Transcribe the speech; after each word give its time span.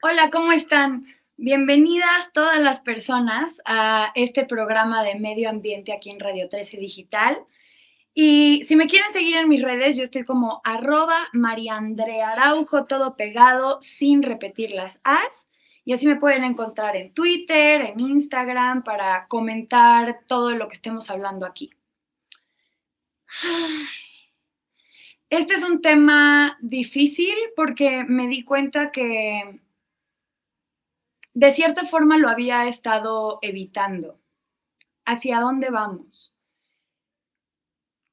Hola, 0.00 0.30
¿cómo 0.30 0.52
están? 0.52 1.08
Bienvenidas 1.36 2.32
todas 2.32 2.60
las 2.60 2.78
personas 2.78 3.60
a 3.64 4.12
este 4.14 4.46
programa 4.46 5.02
de 5.02 5.16
medio 5.16 5.50
ambiente 5.50 5.92
aquí 5.92 6.10
en 6.10 6.20
Radio 6.20 6.48
13 6.48 6.76
Digital. 6.76 7.36
Y 8.14 8.62
si 8.64 8.76
me 8.76 8.86
quieren 8.86 9.12
seguir 9.12 9.38
en 9.38 9.48
mis 9.48 9.60
redes, 9.60 9.96
yo 9.96 10.04
estoy 10.04 10.22
como 10.22 10.60
arroba 10.62 11.26
Mariandrea 11.32 12.36
todo 12.88 13.16
pegado, 13.16 13.82
sin 13.82 14.22
repetir 14.22 14.70
las 14.70 15.00
as. 15.02 15.48
Y 15.84 15.94
así 15.94 16.06
me 16.06 16.14
pueden 16.14 16.44
encontrar 16.44 16.94
en 16.94 17.12
Twitter, 17.12 17.80
en 17.80 17.98
Instagram, 17.98 18.84
para 18.84 19.26
comentar 19.26 20.20
todo 20.28 20.52
lo 20.52 20.68
que 20.68 20.74
estemos 20.74 21.10
hablando 21.10 21.44
aquí. 21.44 21.72
Este 25.28 25.54
es 25.54 25.64
un 25.64 25.82
tema 25.82 26.56
difícil 26.60 27.34
porque 27.56 28.04
me 28.04 28.28
di 28.28 28.44
cuenta 28.44 28.92
que 28.92 29.60
de 31.34 31.50
cierta 31.50 31.86
forma 31.86 32.18
lo 32.18 32.28
había 32.28 32.66
estado 32.66 33.38
evitando. 33.42 34.18
¿Hacia 35.04 35.40
dónde 35.40 35.70
vamos? 35.70 36.34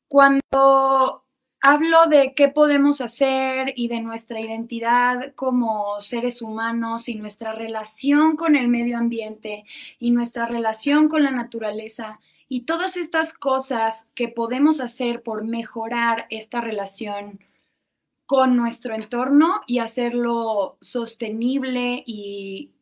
Cuando 0.08 1.26
hablo 1.62 2.06
de 2.06 2.36
qué 2.36 2.48
podemos 2.48 3.02
hacer 3.02 3.74
y 3.76 3.88
de 3.88 4.00
nuestra 4.00 4.40
identidad 4.40 5.34
como 5.34 6.00
seres 6.00 6.44
humanos 6.44 7.10
y 7.10 7.16
nuestra 7.16 7.54
relación 7.54 8.36
con 8.36 8.56
el 8.56 8.68
medio 8.68 9.00
ambiente 9.00 9.66
y 10.00 10.12
nuestra 10.12 10.46
relación 10.46 11.10
con 11.10 11.24
la 11.24 11.32
naturaleza 11.32 12.20
y 12.48 12.62
todas 12.62 12.98
estas 12.98 13.34
cosas 13.34 14.12
que 14.14 14.28
podemos 14.28 14.80
hacer 14.80 15.24
por 15.24 15.44
mejorar 15.44 16.28
esta 16.30 16.62
relación 16.62 17.40
con 18.28 18.56
nuestro 18.56 18.94
entorno 18.94 19.62
y 19.66 19.80
hacerlo 19.80 20.78
sostenible 20.82 22.04
y 22.06 22.75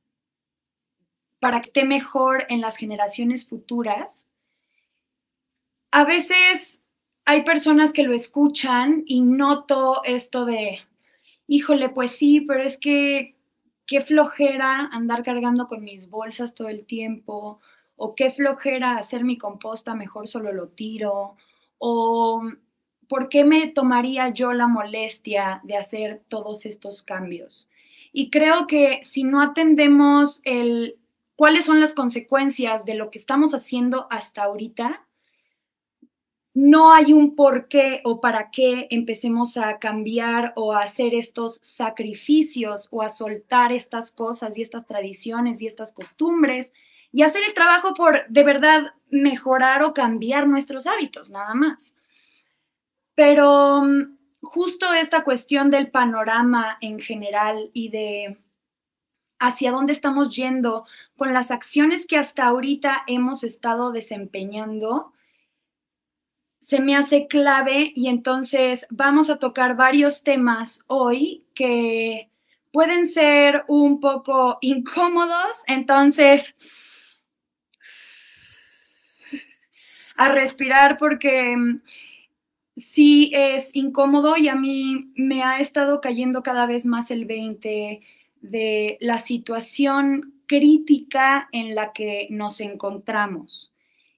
para 1.44 1.60
que 1.60 1.66
esté 1.66 1.84
mejor 1.84 2.46
en 2.48 2.62
las 2.62 2.78
generaciones 2.78 3.50
futuras. 3.50 4.30
A 5.92 6.06
veces 6.06 6.86
hay 7.26 7.44
personas 7.44 7.92
que 7.92 8.04
lo 8.04 8.14
escuchan 8.14 9.04
y 9.06 9.20
noto 9.20 10.06
esto 10.06 10.46
de, 10.46 10.80
híjole, 11.48 11.90
pues 11.90 12.12
sí, 12.12 12.40
pero 12.40 12.64
es 12.64 12.78
que 12.78 13.36
qué 13.86 14.00
flojera 14.00 14.88
andar 14.94 15.22
cargando 15.22 15.68
con 15.68 15.84
mis 15.84 16.10
bolsas 16.10 16.56
todo 16.56 16.70
el 16.70 16.86
tiempo, 16.86 17.60
o 17.98 18.16
qué 18.16 18.32
flojera 18.32 18.96
hacer 18.96 19.26
mi 19.26 19.38
composta, 19.38 19.96
mejor 19.96 20.30
solo 20.30 20.54
lo 20.54 20.70
tiro, 20.70 21.36
o 21.78 22.42
por 23.10 23.28
qué 23.28 23.44
me 23.44 23.68
tomaría 23.68 24.30
yo 24.30 24.54
la 24.54 24.68
molestia 24.68 25.60
de 25.66 25.76
hacer 25.76 26.24
todos 26.30 26.66
estos 26.66 27.04
cambios. 27.04 27.68
Y 28.14 28.30
creo 28.30 28.66
que 28.66 29.00
si 29.04 29.26
no 29.26 29.42
atendemos 29.42 30.40
el 30.46 31.03
cuáles 31.36 31.66
son 31.66 31.80
las 31.80 31.94
consecuencias 31.94 32.86
de 32.86 32.96
lo 32.96 33.10
que 33.10 33.20
estamos 33.20 33.54
haciendo 33.54 34.08
hasta 34.10 34.44
ahorita, 34.44 35.06
no 36.54 36.94
hay 36.94 37.14
un 37.14 37.36
por 37.36 37.68
qué 37.68 38.02
o 38.04 38.22
para 38.22 38.52
qué 38.52 38.88
empecemos 38.92 39.58
a 39.58 39.80
cambiar 39.80 40.54
o 40.56 40.74
a 40.74 40.84
hacer 40.84 41.16
estos 41.16 41.58
sacrificios 41.64 42.88
o 42.92 43.02
a 43.02 43.10
soltar 43.10 43.72
estas 43.72 44.12
cosas 44.12 44.58
y 44.58 44.62
estas 44.62 44.86
tradiciones 44.86 45.62
y 45.62 45.66
estas 45.66 45.94
costumbres 45.94 46.74
y 47.12 47.24
hacer 47.24 47.42
el 47.48 47.56
trabajo 47.56 47.94
por 47.94 48.28
de 48.28 48.44
verdad 48.44 48.94
mejorar 49.10 49.84
o 49.84 49.94
cambiar 49.94 50.48
nuestros 50.48 50.86
hábitos, 50.86 51.32
nada 51.32 51.56
más. 51.56 51.96
Pero 53.16 53.82
mm, 53.82 54.18
justo 54.42 54.94
esta 54.94 55.24
cuestión 55.24 55.72
del 55.72 55.90
panorama 55.90 56.78
en 56.82 57.00
general 57.00 57.72
y 57.74 57.90
de 57.90 58.43
hacia 59.44 59.72
dónde 59.72 59.92
estamos 59.92 60.34
yendo 60.34 60.86
con 61.18 61.34
las 61.34 61.52
acciones 61.52 62.08
que 62.08 62.18
hasta 62.18 62.46
ahorita 62.46 63.04
hemos 63.08 63.44
estado 63.44 63.92
desempeñando, 63.92 65.12
se 66.60 66.80
me 66.80 66.96
hace 66.96 67.28
clave 67.28 67.92
y 67.94 68.08
entonces 68.08 68.88
vamos 68.90 69.30
a 69.30 69.40
tocar 69.40 69.76
varios 69.76 70.24
temas 70.24 70.82
hoy 70.88 71.44
que 71.54 72.30
pueden 72.72 73.06
ser 73.06 73.66
un 73.68 74.00
poco 74.00 74.60
incómodos, 74.62 75.62
entonces 75.68 76.56
a 80.16 80.30
respirar 80.30 80.98
porque 80.98 81.58
mm, 81.58 81.82
sí 82.78 83.30
es 83.34 83.76
incómodo 83.76 84.38
y 84.38 84.48
a 84.48 84.56
mí 84.56 85.12
me 85.18 85.44
ha 85.44 85.60
estado 85.60 86.00
cayendo 86.00 86.44
cada 86.44 86.66
vez 86.66 86.86
más 86.86 87.12
el 87.12 87.26
20 87.26 88.02
de 88.44 88.98
la 89.02 89.18
situación 89.18 90.34
crítica 90.46 91.50
en 91.52 91.74
la 91.74 91.94
que 91.94 92.28
nos 92.30 92.60
encontramos. 92.60 93.72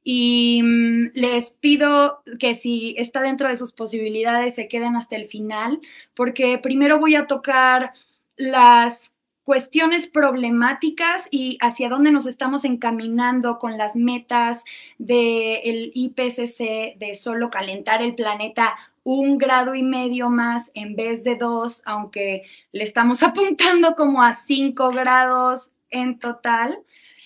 Y 0.04 0.62
mm, 0.62 1.12
les 1.14 1.52
pido 1.52 2.22
que 2.40 2.56
si 2.56 2.96
está 2.98 3.22
dentro 3.22 3.48
de 3.48 3.58
sus 3.58 3.72
posibilidades 3.72 4.56
se 4.56 4.68
queden 4.68 4.96
hasta 4.96 5.16
el 5.16 5.28
final, 5.28 5.80
porque 6.14 6.58
primero 6.58 7.00
voy 7.00 7.16
a 7.16 7.28
tocar 7.28 7.94
las 8.36 9.16
cuestiones 9.46 10.08
problemáticas 10.08 11.28
y 11.30 11.58
hacia 11.62 11.88
dónde 11.88 12.12
nos 12.12 12.26
estamos 12.26 12.66
encaminando 12.66 13.60
con 13.60 13.78
las 13.78 13.96
metas 13.96 14.66
del 14.98 15.92
IPCC 15.94 16.98
de 16.98 17.16
solo 17.16 17.52
calentar 17.52 18.02
el 18.02 18.16
planeta 18.16 18.76
un 19.06 19.38
grado 19.38 19.76
y 19.76 19.84
medio 19.84 20.30
más 20.30 20.72
en 20.74 20.96
vez 20.96 21.24
de 21.24 21.36
dos, 21.36 21.84
aunque 21.86 22.44
le 22.74 22.84
estamos 22.84 23.24
apuntando 23.24 23.96
como 23.96 24.22
a 24.22 24.34
cinco 24.34 24.90
grados 24.90 25.72
en 25.92 26.20
total. 26.20 26.80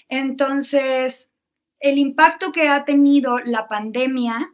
Entonces, 0.09 1.31
el 1.79 1.97
impacto 1.97 2.51
que 2.51 2.67
ha 2.67 2.83
tenido 2.83 3.39
la 3.39 3.67
pandemia 3.67 4.51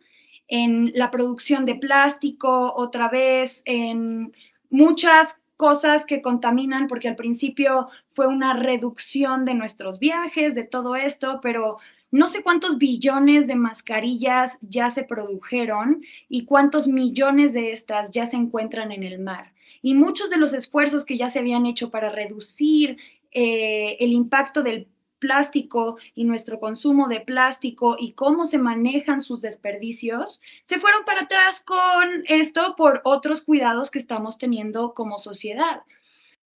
en 0.47 0.91
la 0.93 1.09
producción 1.09 1.65
de 1.65 1.75
plástico, 1.75 2.73
otra 2.75 3.09
vez 3.09 3.63
en 3.65 4.31
muchas 4.69 5.41
cosas 5.57 6.05
que 6.05 6.21
contaminan, 6.21 6.87
porque 6.87 7.07
al 7.07 7.15
principio 7.15 7.89
fue 8.11 8.27
una 8.27 8.53
reducción 8.53 9.45
de 9.45 9.55
nuestros 9.55 9.97
viajes, 9.97 10.53
de 10.53 10.63
todo 10.63 10.95
esto, 10.95 11.39
pero 11.41 11.79
no 12.15 12.27
sé 12.27 12.43
cuántos 12.43 12.77
billones 12.77 13.45
de 13.45 13.55
mascarillas 13.55 14.57
ya 14.61 14.89
se 14.89 15.03
produjeron 15.03 16.01
y 16.29 16.45
cuántos 16.45 16.87
millones 16.87 17.51
de 17.51 17.73
estas 17.73 18.09
ya 18.11 18.25
se 18.25 18.37
encuentran 18.37 18.93
en 18.93 19.03
el 19.03 19.19
mar. 19.19 19.51
Y 19.81 19.95
muchos 19.95 20.29
de 20.29 20.37
los 20.37 20.53
esfuerzos 20.53 21.03
que 21.03 21.17
ya 21.17 21.27
se 21.27 21.39
habían 21.39 21.65
hecho 21.65 21.89
para 21.89 22.09
reducir 22.09 22.97
eh, 23.31 23.97
el 23.99 24.13
impacto 24.13 24.63
del 24.63 24.87
plástico 25.19 25.97
y 26.13 26.23
nuestro 26.23 26.57
consumo 26.57 27.09
de 27.09 27.19
plástico 27.19 27.97
y 27.99 28.13
cómo 28.13 28.45
se 28.45 28.59
manejan 28.59 29.21
sus 29.21 29.41
desperdicios, 29.41 30.41
se 30.63 30.79
fueron 30.79 31.03
para 31.03 31.23
atrás 31.23 31.61
con 31.65 32.23
esto 32.29 32.75
por 32.77 33.01
otros 33.03 33.41
cuidados 33.41 33.91
que 33.91 33.99
estamos 33.99 34.37
teniendo 34.37 34.93
como 34.93 35.17
sociedad. 35.17 35.81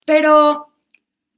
Pero 0.06 0.68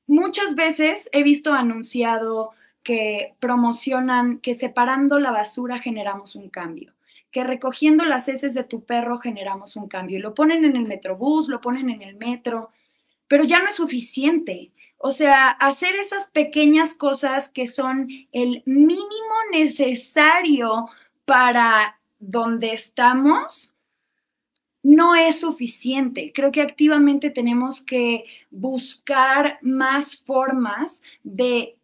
muchas 0.05 0.53
veces 0.53 1.09
he 1.11 1.23
visto 1.23 1.53
anunciado 1.53 2.51
que 2.83 3.35
promocionan 3.39 4.39
que 4.39 4.53
separando 4.53 5.19
la 5.19 5.31
basura 5.31 5.79
generamos 5.79 6.35
un 6.35 6.49
cambio, 6.49 6.93
que 7.31 7.43
recogiendo 7.43 8.05
las 8.05 8.27
heces 8.27 8.53
de 8.53 8.63
tu 8.63 8.83
perro 8.83 9.19
generamos 9.19 9.75
un 9.75 9.87
cambio. 9.87 10.17
Y 10.17 10.21
lo 10.21 10.33
ponen 10.33 10.65
en 10.65 10.75
el 10.75 10.87
metrobús, 10.87 11.47
lo 11.47 11.61
ponen 11.61 11.89
en 11.89 12.01
el 12.01 12.15
metro, 12.15 12.71
pero 13.27 13.43
ya 13.43 13.59
no 13.59 13.67
es 13.67 13.75
suficiente. 13.75 14.71
O 14.97 15.11
sea, 15.11 15.49
hacer 15.49 15.95
esas 15.95 16.27
pequeñas 16.27 16.93
cosas 16.93 17.49
que 17.49 17.67
son 17.67 18.09
el 18.31 18.61
mínimo 18.65 19.35
necesario 19.51 20.89
para 21.25 21.99
donde 22.19 22.71
estamos, 22.71 23.73
no 24.83 25.15
es 25.15 25.39
suficiente. 25.39 26.31
Creo 26.33 26.51
que 26.51 26.61
activamente 26.61 27.29
tenemos 27.29 27.81
que 27.81 28.25
buscar 28.49 29.59
más 29.61 30.17
formas 30.17 31.01
de 31.23 31.77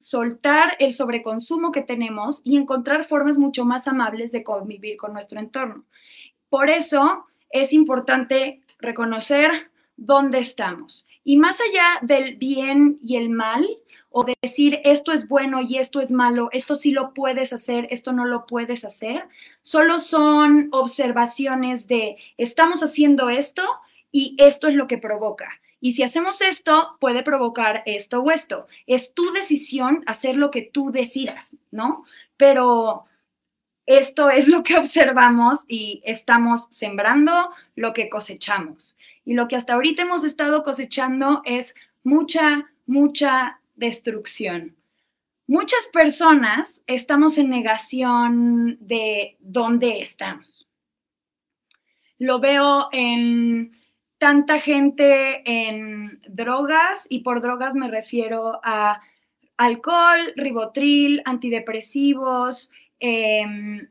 soltar 0.00 0.74
el 0.78 0.92
sobreconsumo 0.92 1.70
que 1.70 1.82
tenemos 1.82 2.40
y 2.42 2.56
encontrar 2.56 3.04
formas 3.04 3.38
mucho 3.38 3.64
más 3.64 3.86
amables 3.86 4.32
de 4.32 4.42
convivir 4.42 4.96
con 4.96 5.12
nuestro 5.12 5.38
entorno. 5.38 5.84
Por 6.48 6.70
eso 6.70 7.26
es 7.50 7.72
importante 7.72 8.62
reconocer 8.78 9.70
dónde 9.96 10.38
estamos. 10.38 11.06
Y 11.22 11.36
más 11.36 11.60
allá 11.60 11.84
del 12.00 12.36
bien 12.36 12.98
y 13.02 13.16
el 13.16 13.28
mal, 13.28 13.68
o 14.08 14.24
decir 14.42 14.80
esto 14.84 15.12
es 15.12 15.28
bueno 15.28 15.60
y 15.60 15.76
esto 15.76 16.00
es 16.00 16.10
malo, 16.10 16.48
esto 16.52 16.74
sí 16.74 16.90
lo 16.90 17.14
puedes 17.14 17.52
hacer, 17.52 17.86
esto 17.90 18.12
no 18.12 18.24
lo 18.24 18.46
puedes 18.46 18.84
hacer, 18.84 19.28
solo 19.60 19.98
son 20.00 20.68
observaciones 20.72 21.86
de 21.86 22.16
estamos 22.36 22.82
haciendo 22.82 23.28
esto 23.28 23.62
y 24.10 24.34
esto 24.38 24.66
es 24.66 24.74
lo 24.74 24.88
que 24.88 24.98
provoca. 24.98 25.50
Y 25.80 25.92
si 25.92 26.02
hacemos 26.02 26.40
esto, 26.40 26.96
puede 27.00 27.22
provocar 27.22 27.82
esto 27.86 28.20
o 28.20 28.30
esto. 28.30 28.66
Es 28.86 29.14
tu 29.14 29.32
decisión 29.32 30.02
hacer 30.06 30.36
lo 30.36 30.50
que 30.50 30.62
tú 30.62 30.90
decidas, 30.92 31.56
¿no? 31.70 32.04
Pero 32.36 33.06
esto 33.86 34.30
es 34.30 34.46
lo 34.46 34.62
que 34.62 34.76
observamos 34.78 35.64
y 35.66 36.02
estamos 36.04 36.66
sembrando 36.70 37.50
lo 37.74 37.92
que 37.92 38.08
cosechamos. 38.08 38.96
Y 39.24 39.34
lo 39.34 39.48
que 39.48 39.56
hasta 39.56 39.74
ahorita 39.74 40.02
hemos 40.02 40.24
estado 40.24 40.62
cosechando 40.62 41.42
es 41.44 41.74
mucha 42.02 42.70
mucha 42.90 43.60
destrucción. 43.76 44.76
Muchas 45.46 45.86
personas 45.92 46.82
estamos 46.86 47.38
en 47.38 47.48
negación 47.48 48.78
de 48.80 49.36
dónde 49.38 50.00
estamos. 50.00 50.68
Lo 52.18 52.40
veo 52.40 52.88
en 52.92 53.79
tanta 54.20 54.58
gente 54.58 55.40
en 55.50 56.20
drogas 56.28 57.06
y 57.08 57.20
por 57.20 57.40
drogas 57.40 57.74
me 57.74 57.88
refiero 57.88 58.60
a 58.62 59.00
alcohol, 59.56 60.34
ribotril, 60.36 61.22
antidepresivos, 61.24 62.70
em, 62.98 63.88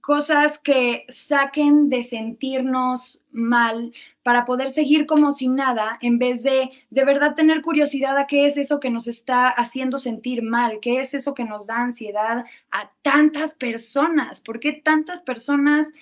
cosas 0.00 0.58
que 0.58 1.04
saquen 1.08 1.90
de 1.90 2.04
sentirnos 2.04 3.20
mal 3.32 3.92
para 4.22 4.46
poder 4.46 4.70
seguir 4.70 5.04
como 5.04 5.32
sin 5.32 5.56
nada, 5.56 5.98
en 6.00 6.18
vez 6.18 6.42
de 6.42 6.70
de 6.88 7.04
verdad 7.04 7.34
tener 7.34 7.60
curiosidad 7.60 8.16
a 8.16 8.26
qué 8.26 8.46
es 8.46 8.56
eso 8.56 8.80
que 8.80 8.88
nos 8.88 9.06
está 9.06 9.50
haciendo 9.50 9.98
sentir 9.98 10.40
mal, 10.42 10.78
qué 10.80 11.00
es 11.00 11.12
eso 11.12 11.34
que 11.34 11.44
nos 11.44 11.66
da 11.66 11.82
ansiedad 11.82 12.46
a 12.70 12.90
tantas 13.02 13.52
personas, 13.52 14.40
por 14.40 14.58
qué 14.58 14.72
tantas 14.72 15.20
personas 15.20 15.92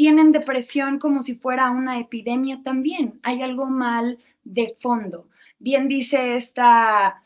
tienen 0.00 0.32
depresión 0.32 0.98
como 0.98 1.22
si 1.22 1.34
fuera 1.34 1.70
una 1.70 1.98
epidemia 1.98 2.62
también. 2.64 3.20
Hay 3.22 3.42
algo 3.42 3.66
mal 3.66 4.18
de 4.44 4.74
fondo. 4.80 5.28
Bien 5.58 5.88
dice 5.88 6.38
esta 6.38 7.22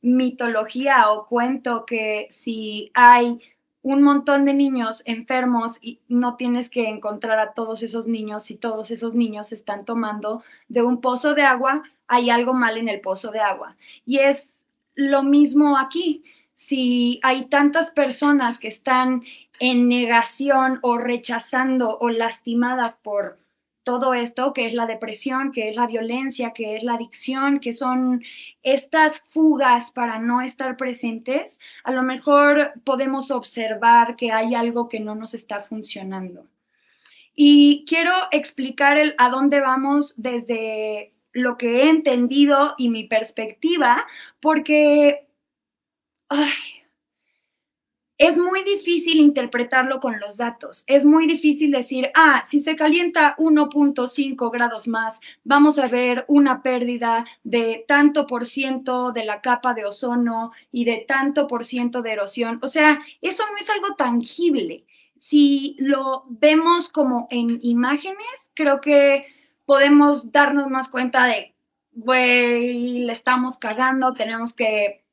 mitología 0.00 1.10
o 1.10 1.26
cuento 1.26 1.84
que 1.84 2.28
si 2.30 2.92
hay 2.94 3.40
un 3.82 4.04
montón 4.04 4.44
de 4.44 4.54
niños 4.54 5.02
enfermos 5.06 5.78
y 5.82 6.02
no 6.06 6.36
tienes 6.36 6.70
que 6.70 6.88
encontrar 6.88 7.40
a 7.40 7.52
todos 7.52 7.82
esos 7.82 8.06
niños 8.06 8.48
y 8.52 8.54
todos 8.54 8.92
esos 8.92 9.16
niños 9.16 9.50
están 9.50 9.84
tomando 9.84 10.44
de 10.68 10.82
un 10.82 11.00
pozo 11.00 11.34
de 11.34 11.42
agua, 11.42 11.82
hay 12.06 12.30
algo 12.30 12.54
mal 12.54 12.78
en 12.78 12.88
el 12.88 13.00
pozo 13.00 13.32
de 13.32 13.40
agua. 13.40 13.76
Y 14.06 14.20
es 14.20 14.64
lo 14.94 15.24
mismo 15.24 15.76
aquí. 15.76 16.22
Si 16.52 17.18
hay 17.24 17.46
tantas 17.46 17.90
personas 17.90 18.60
que 18.60 18.68
están 18.68 19.24
en 19.60 19.88
negación 19.88 20.78
o 20.82 20.98
rechazando 20.98 21.98
o 21.98 22.10
lastimadas 22.10 22.96
por 22.96 23.38
todo 23.84 24.14
esto, 24.14 24.52
que 24.52 24.66
es 24.66 24.72
la 24.72 24.86
depresión, 24.86 25.52
que 25.52 25.68
es 25.68 25.76
la 25.76 25.86
violencia, 25.86 26.52
que 26.52 26.76
es 26.76 26.82
la 26.82 26.94
adicción, 26.94 27.60
que 27.60 27.74
son 27.74 28.24
estas 28.62 29.20
fugas 29.28 29.92
para 29.92 30.18
no 30.18 30.40
estar 30.40 30.76
presentes, 30.76 31.60
a 31.84 31.92
lo 31.92 32.02
mejor 32.02 32.72
podemos 32.84 33.30
observar 33.30 34.16
que 34.16 34.32
hay 34.32 34.54
algo 34.54 34.88
que 34.88 35.00
no 35.00 35.14
nos 35.14 35.34
está 35.34 35.60
funcionando. 35.60 36.46
Y 37.36 37.84
quiero 37.86 38.12
explicar 38.30 38.96
el, 38.96 39.14
a 39.18 39.28
dónde 39.28 39.60
vamos 39.60 40.14
desde 40.16 41.12
lo 41.32 41.58
que 41.58 41.82
he 41.82 41.90
entendido 41.90 42.74
y 42.78 42.88
mi 42.88 43.04
perspectiva, 43.04 44.06
porque 44.40 45.26
ay, 46.28 46.73
es 48.26 48.38
muy 48.38 48.62
difícil 48.62 49.20
interpretarlo 49.20 50.00
con 50.00 50.18
los 50.18 50.38
datos. 50.38 50.82
Es 50.86 51.04
muy 51.04 51.26
difícil 51.26 51.70
decir, 51.70 52.10
ah, 52.14 52.42
si 52.46 52.62
se 52.62 52.74
calienta 52.74 53.36
1.5 53.36 54.50
grados 54.50 54.88
más, 54.88 55.20
vamos 55.44 55.78
a 55.78 55.88
ver 55.88 56.24
una 56.26 56.62
pérdida 56.62 57.26
de 57.42 57.84
tanto 57.86 58.26
por 58.26 58.46
ciento 58.46 59.12
de 59.12 59.26
la 59.26 59.42
capa 59.42 59.74
de 59.74 59.84
ozono 59.84 60.52
y 60.72 60.86
de 60.86 61.04
tanto 61.06 61.46
por 61.46 61.66
ciento 61.66 62.00
de 62.00 62.12
erosión. 62.12 62.60
O 62.62 62.68
sea, 62.68 62.98
eso 63.20 63.42
no 63.52 63.58
es 63.58 63.68
algo 63.68 63.94
tangible. 63.94 64.86
Si 65.18 65.76
lo 65.78 66.24
vemos 66.30 66.88
como 66.88 67.28
en 67.30 67.58
imágenes, 67.62 68.50
creo 68.54 68.80
que 68.80 69.26
podemos 69.66 70.32
darnos 70.32 70.68
más 70.70 70.88
cuenta 70.88 71.26
de, 71.26 71.54
güey, 71.92 73.00
le 73.00 73.12
estamos 73.12 73.58
cagando, 73.58 74.14
tenemos 74.14 74.54
que 74.54 75.03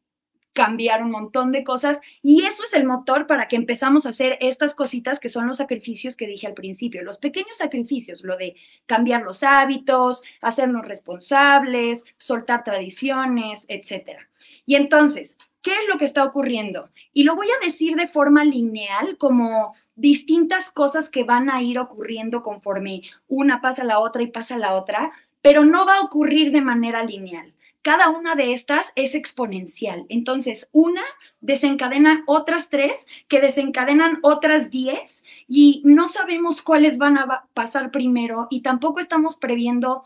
cambiar 0.54 1.04
un 1.04 1.12
montón 1.12 1.52
de 1.52 1.64
cosas 1.64 2.02
y 2.22 2.46
eso 2.46 2.64
es 2.64 2.74
el 2.74 2.86
motor 2.86 3.28
para 3.28 3.48
que 3.48 3.56
empezamos 3.56 4.06
a 4.06 4.10
hacer 4.10 4.38
estas 4.42 4.76
cositas 4.76 5.20
que 5.20 5.30
son 5.30 5.48
los 5.48 5.58
sacrificios 5.58 6.16
que 6.16 6.28
dije 6.28 6.48
al 6.48 6.54
principio, 6.54 7.04
los 7.04 7.18
pequeños 7.18 7.58
sacrificios, 7.58 8.24
lo 8.24 8.38
de 8.38 8.56
cambiar 8.86 9.24
los 9.24 9.44
hábitos, 9.44 10.24
hacernos 10.42 10.86
responsables, 10.86 12.04
soltar 12.18 12.64
tradiciones, 12.64 13.66
etcétera. 13.68 14.28
Y 14.66 14.76
entonces, 14.76 15.38
¿qué 15.62 15.72
es 15.72 15.88
lo 15.90 15.98
que 15.98 16.06
está 16.06 16.24
ocurriendo? 16.24 16.90
Y 17.14 17.24
lo 17.24 17.36
voy 17.36 17.48
a 17.48 17.66
decir 17.66 17.96
de 17.96 18.08
forma 18.08 18.44
lineal 18.44 19.18
como 19.18 19.74
distintas 19.96 20.72
cosas 20.72 21.10
que 21.10 21.24
van 21.24 21.50
a 21.50 21.62
ir 21.62 21.80
ocurriendo 21.80 22.44
conforme 22.44 23.04
una 23.28 23.62
pasa 23.62 23.84
la 23.84 24.00
otra 24.00 24.24
y 24.24 24.28
pasa 24.28 24.58
la 24.58 24.74
otra, 24.74 25.12
pero 25.42 25.64
no 25.64 25.86
va 25.86 25.98
a 25.98 26.02
ocurrir 26.02 26.52
de 26.52 26.62
manera 26.62 27.04
lineal 27.04 27.54
cada 27.82 28.10
una 28.10 28.36
de 28.36 28.54
estas 28.54 28.92
es 28.96 29.16
exponencial. 29.16 30.06
Entonces, 30.10 30.70
una 30.72 31.04
desencadena 31.40 32.24
otras 32.28 32.70
tres, 32.70 33.08
que 33.28 33.42
desencadenan 33.42 34.20
otras 34.22 34.70
diez, 34.70 35.24
y 35.48 35.82
no 35.84 36.08
sabemos 36.08 36.62
cuáles 36.62 36.98
van 36.98 37.18
a 37.18 37.46
pasar 37.54 37.92
primero 37.92 38.48
y 38.50 38.62
tampoco 38.62 39.00
estamos 39.00 39.36
previendo 39.36 40.04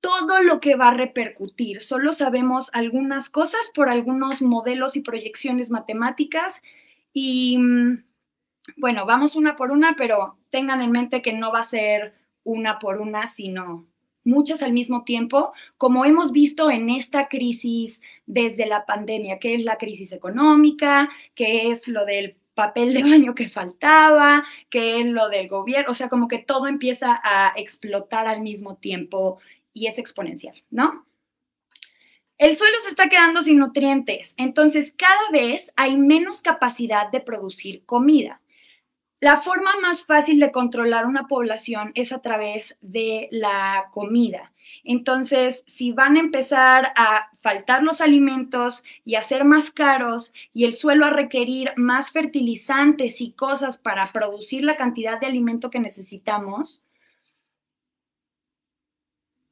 todo 0.00 0.42
lo 0.42 0.60
que 0.60 0.76
va 0.76 0.90
a 0.90 0.94
repercutir. 0.94 1.80
Solo 1.80 2.12
sabemos 2.12 2.70
algunas 2.72 3.28
cosas 3.30 3.60
por 3.74 3.88
algunos 3.88 4.40
modelos 4.42 4.96
y 4.96 5.00
proyecciones 5.00 5.70
matemáticas 5.70 6.62
y 7.12 7.58
mm, 7.58 8.04
bueno, 8.76 9.06
vamos 9.06 9.36
una 9.36 9.56
por 9.56 9.70
una, 9.70 9.96
pero 9.96 10.38
tengan 10.50 10.82
en 10.82 10.92
mente 10.92 11.22
que 11.22 11.32
no 11.32 11.52
va 11.52 11.60
a 11.60 11.64
ser 11.64 12.14
una 12.44 12.78
por 12.78 13.00
una, 13.00 13.26
sino 13.26 13.86
muchas 14.26 14.62
al 14.62 14.72
mismo 14.72 15.04
tiempo, 15.04 15.52
como 15.78 16.04
hemos 16.04 16.32
visto 16.32 16.70
en 16.70 16.90
esta 16.90 17.28
crisis 17.28 18.02
desde 18.26 18.66
la 18.66 18.84
pandemia, 18.84 19.38
que 19.38 19.54
es 19.54 19.64
la 19.64 19.78
crisis 19.78 20.12
económica, 20.12 21.08
que 21.34 21.70
es 21.70 21.88
lo 21.88 22.04
del 22.04 22.36
papel 22.54 22.94
de 22.94 23.02
baño 23.02 23.34
que 23.34 23.48
faltaba, 23.48 24.42
que 24.70 25.00
es 25.00 25.06
lo 25.06 25.28
del 25.28 25.46
gobierno, 25.46 25.90
o 25.90 25.94
sea, 25.94 26.08
como 26.08 26.26
que 26.26 26.38
todo 26.38 26.66
empieza 26.66 27.20
a 27.22 27.52
explotar 27.54 28.26
al 28.26 28.40
mismo 28.40 28.76
tiempo 28.76 29.38
y 29.72 29.86
es 29.86 29.98
exponencial, 29.98 30.62
¿no? 30.70 31.06
El 32.38 32.56
suelo 32.56 32.76
se 32.80 32.90
está 32.90 33.08
quedando 33.08 33.42
sin 33.42 33.58
nutrientes, 33.58 34.34
entonces 34.36 34.92
cada 34.96 35.30
vez 35.30 35.72
hay 35.76 35.96
menos 35.96 36.40
capacidad 36.40 37.10
de 37.10 37.20
producir 37.20 37.84
comida. 37.86 38.40
La 39.20 39.40
forma 39.40 39.70
más 39.80 40.04
fácil 40.04 40.38
de 40.40 40.52
controlar 40.52 41.06
una 41.06 41.26
población 41.26 41.90
es 41.94 42.12
a 42.12 42.20
través 42.20 42.76
de 42.82 43.28
la 43.30 43.88
comida. 43.92 44.52
Entonces, 44.84 45.64
si 45.66 45.90
van 45.92 46.16
a 46.16 46.20
empezar 46.20 46.92
a 46.96 47.30
faltar 47.40 47.82
los 47.82 48.02
alimentos 48.02 48.84
y 49.06 49.14
a 49.14 49.22
ser 49.22 49.44
más 49.46 49.70
caros 49.70 50.34
y 50.52 50.66
el 50.66 50.74
suelo 50.74 51.06
a 51.06 51.10
requerir 51.10 51.72
más 51.76 52.10
fertilizantes 52.10 53.22
y 53.22 53.32
cosas 53.32 53.78
para 53.78 54.12
producir 54.12 54.64
la 54.64 54.76
cantidad 54.76 55.18
de 55.18 55.26
alimento 55.28 55.70
que 55.70 55.80
necesitamos, 55.80 56.82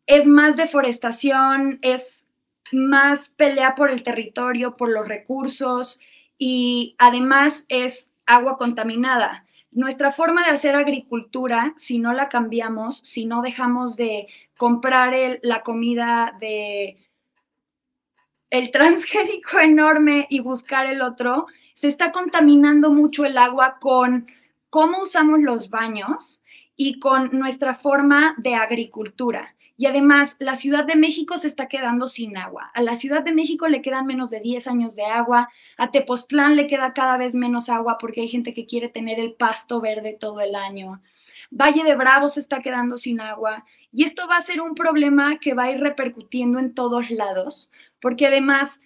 es 0.07 0.27
más 0.27 0.57
deforestación, 0.57 1.79
es 1.81 2.27
más 2.71 3.31
pelea 3.31 3.75
por 3.75 3.89
el 3.91 4.03
territorio, 4.03 4.77
por 4.77 4.91
los 4.91 5.09
recursos 5.09 6.01
y 6.37 6.97
además 6.99 7.65
es 7.71 8.11
agua 8.27 8.59
contaminada 8.59 9.44
nuestra 9.75 10.13
forma 10.13 10.45
de 10.45 10.51
hacer 10.51 10.77
agricultura, 10.77 11.75
si 11.77 11.99
no 11.99 12.13
la 12.13 12.29
cambiamos, 12.29 12.99
si 12.99 13.27
no 13.27 13.43
dejamos 13.43 13.97
de 13.97 14.29
comprar 14.57 15.13
la 15.43 15.63
comida 15.63 16.37
de 16.41 16.99
el 18.51 18.71
transgénico 18.71 19.59
enorme 19.63 20.27
y 20.31 20.39
buscar 20.41 20.87
el 20.87 21.03
otro, 21.03 21.47
se 21.75 21.89
está 21.89 22.13
contaminando 22.13 22.91
mucho 22.93 23.25
el 23.25 23.37
agua 23.37 23.79
con 23.81 24.29
cómo 24.71 25.03
usamos 25.03 25.41
los 25.41 25.71
baños 25.71 26.41
y 26.77 27.01
con 27.01 27.31
nuestra 27.33 27.75
forma 27.75 28.35
de 28.39 28.55
agricultura. 28.55 29.54
Y 29.77 29.87
además, 29.87 30.37
la 30.39 30.55
Ciudad 30.55 30.85
de 30.85 30.95
México 30.95 31.37
se 31.37 31.49
está 31.49 31.69
quedando 31.69 32.07
sin 32.07 32.37
agua. 32.37 32.71
A 32.75 32.83
la 32.83 32.95
Ciudad 32.95 33.23
de 33.23 33.33
México 33.33 33.67
le 33.69 33.83
quedan 33.83 34.07
menos 34.07 34.31
de 34.31 34.41
10 34.41 34.69
años 34.69 34.95
de 34.95 35.05
agua. 35.05 35.51
A 35.77 35.91
Tepoztlán 35.91 36.55
le 36.55 36.67
queda 36.69 36.93
cada 36.93 37.17
vez 37.17 37.35
menos 37.35 37.69
agua 37.69 37.99
porque 37.99 38.21
hay 38.21 38.29
gente 38.29 38.55
que 38.55 38.67
quiere 38.67 38.89
tener 38.89 39.19
el 39.19 39.33
pasto 39.33 39.81
verde 39.81 40.17
todo 40.19 40.41
el 40.41 40.55
año. 40.55 41.01
Valle 41.51 41.85
de 41.85 41.97
Bravo 41.97 42.29
se 42.29 42.41
está 42.41 42.61
quedando 42.61 42.97
sin 42.97 43.21
agua. 43.21 43.65
Y 43.93 44.05
esto 44.05 44.27
va 44.29 44.37
a 44.37 44.41
ser 44.41 44.61
un 44.61 44.75
problema 44.75 45.39
que 45.39 45.55
va 45.55 45.65
a 45.65 45.71
ir 45.71 45.81
repercutiendo 45.81 46.59
en 46.59 46.75
todos 46.75 47.11
lados, 47.11 47.71
porque 48.01 48.27
además 48.27 48.81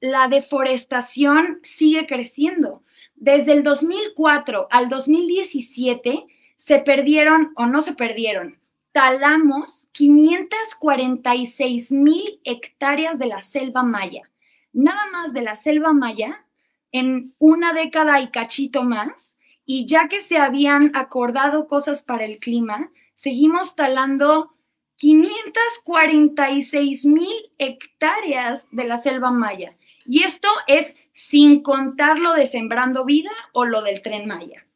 la 0.00 0.28
deforestación 0.28 1.60
sigue 1.62 2.06
creciendo. 2.06 2.82
Desde 3.16 3.52
el 3.52 3.62
2004 3.62 4.68
al 4.70 4.88
2017 4.88 6.24
se 6.56 6.78
perdieron 6.78 7.52
o 7.56 7.66
no 7.66 7.82
se 7.82 7.94
perdieron, 7.94 8.58
talamos 8.92 9.88
546 9.92 11.92
mil 11.92 12.40
hectáreas 12.44 13.18
de 13.18 13.26
la 13.26 13.42
selva 13.42 13.82
maya. 13.82 14.30
Nada 14.72 15.10
más 15.10 15.32
de 15.32 15.42
la 15.42 15.56
selva 15.56 15.92
maya 15.92 16.46
en 16.92 17.34
una 17.38 17.72
década 17.72 18.20
y 18.20 18.28
cachito 18.28 18.84
más. 18.84 19.36
Y 19.64 19.86
ya 19.86 20.08
que 20.08 20.20
se 20.20 20.38
habían 20.38 20.90
acordado 20.94 21.68
cosas 21.68 22.02
para 22.02 22.24
el 22.24 22.38
clima, 22.38 22.90
seguimos 23.14 23.76
talando 23.76 24.56
546 24.96 27.06
mil 27.06 27.52
hectáreas 27.58 28.66
de 28.70 28.84
la 28.84 28.98
selva 28.98 29.30
maya. 29.30 29.76
Y 30.04 30.24
esto 30.24 30.48
es 30.66 30.96
sin 31.12 31.62
contar 31.62 32.18
lo 32.18 32.34
de 32.34 32.46
Sembrando 32.46 33.04
Vida 33.04 33.30
o 33.52 33.64
lo 33.64 33.82
del 33.82 34.02
tren 34.02 34.26
Maya. 34.26 34.66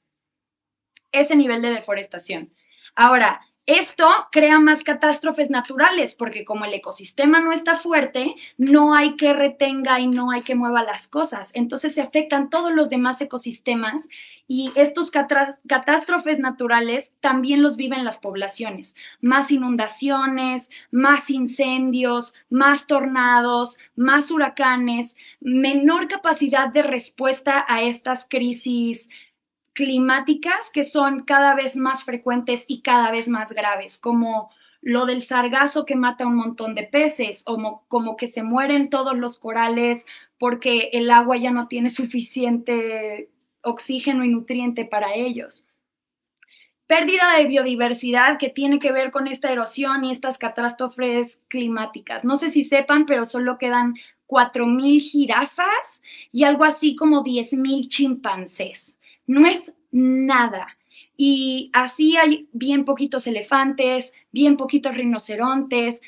Ese 1.12 1.36
nivel 1.36 1.62
de 1.62 1.70
deforestación. 1.70 2.52
Ahora, 2.94 3.40
esto 3.66 4.08
crea 4.30 4.60
más 4.60 4.84
catástrofes 4.84 5.50
naturales 5.50 6.14
porque 6.14 6.44
como 6.44 6.64
el 6.64 6.74
ecosistema 6.74 7.40
no 7.40 7.52
está 7.52 7.76
fuerte, 7.76 8.36
no 8.56 8.94
hay 8.94 9.16
que 9.16 9.32
retenga 9.32 9.98
y 9.98 10.06
no 10.06 10.30
hay 10.30 10.42
que 10.42 10.54
mueva 10.54 10.84
las 10.84 11.08
cosas. 11.08 11.50
Entonces 11.54 11.94
se 11.94 12.00
afectan 12.02 12.48
todos 12.48 12.72
los 12.72 12.90
demás 12.90 13.20
ecosistemas 13.20 14.08
y 14.46 14.70
estos 14.76 15.10
catástrofes 15.10 16.38
naturales 16.38 17.12
también 17.20 17.60
los 17.60 17.76
viven 17.76 18.04
las 18.04 18.18
poblaciones. 18.18 18.94
Más 19.20 19.50
inundaciones, 19.50 20.70
más 20.92 21.28
incendios, 21.28 22.34
más 22.48 22.86
tornados, 22.86 23.78
más 23.96 24.30
huracanes, 24.30 25.16
menor 25.40 26.06
capacidad 26.06 26.68
de 26.68 26.82
respuesta 26.82 27.64
a 27.68 27.82
estas 27.82 28.26
crisis 28.30 29.08
climáticas 29.76 30.70
que 30.72 30.82
son 30.82 31.24
cada 31.24 31.54
vez 31.54 31.76
más 31.76 32.02
frecuentes 32.02 32.64
y 32.66 32.80
cada 32.80 33.10
vez 33.10 33.28
más 33.28 33.52
graves, 33.52 33.98
como 33.98 34.50
lo 34.80 35.04
del 35.04 35.20
sargazo 35.20 35.84
que 35.84 35.96
mata 35.96 36.26
un 36.26 36.34
montón 36.34 36.74
de 36.74 36.84
peces, 36.84 37.42
o 37.44 37.84
como, 37.86 38.16
que 38.16 38.26
se 38.26 38.42
mueren 38.42 38.88
todos 38.88 39.14
los 39.18 39.36
corales 39.36 40.06
porque 40.38 40.88
el 40.94 41.10
agua 41.10 41.36
ya 41.36 41.50
no 41.50 41.68
tiene 41.68 41.90
suficiente 42.00 43.28
oxígeno 43.62 44.24
y 44.24 44.28
nutriente 44.28 44.86
para 44.86 45.14
ellos. 45.14 45.68
Pérdida 46.86 47.36
de 47.36 47.44
biodiversidad 47.44 48.38
que 48.38 48.48
tiene 48.48 48.78
que 48.78 48.92
ver 48.92 49.10
con 49.10 49.26
esta 49.26 49.52
erosión 49.52 50.04
y 50.04 50.10
estas 50.10 50.38
catástrofes 50.38 51.42
climáticas. 51.48 52.24
No 52.24 52.36
sé 52.36 52.48
si 52.48 52.64
sepan, 52.64 53.04
pero 53.04 53.26
solo 53.26 53.58
quedan 53.58 53.94
4.000 54.26 55.00
jirafas 55.00 56.02
y 56.32 56.44
algo 56.44 56.64
así 56.64 56.96
como 56.96 57.22
10.000 57.22 57.88
chimpancés 57.88 58.96
no 59.26 59.46
es 59.46 59.72
nada. 59.90 60.68
Y 61.16 61.70
así 61.72 62.16
hay 62.16 62.48
bien 62.52 62.84
poquitos 62.84 63.26
elefantes, 63.26 64.12
bien 64.32 64.56
poquitos 64.56 64.96
rinocerontes, 64.96 66.02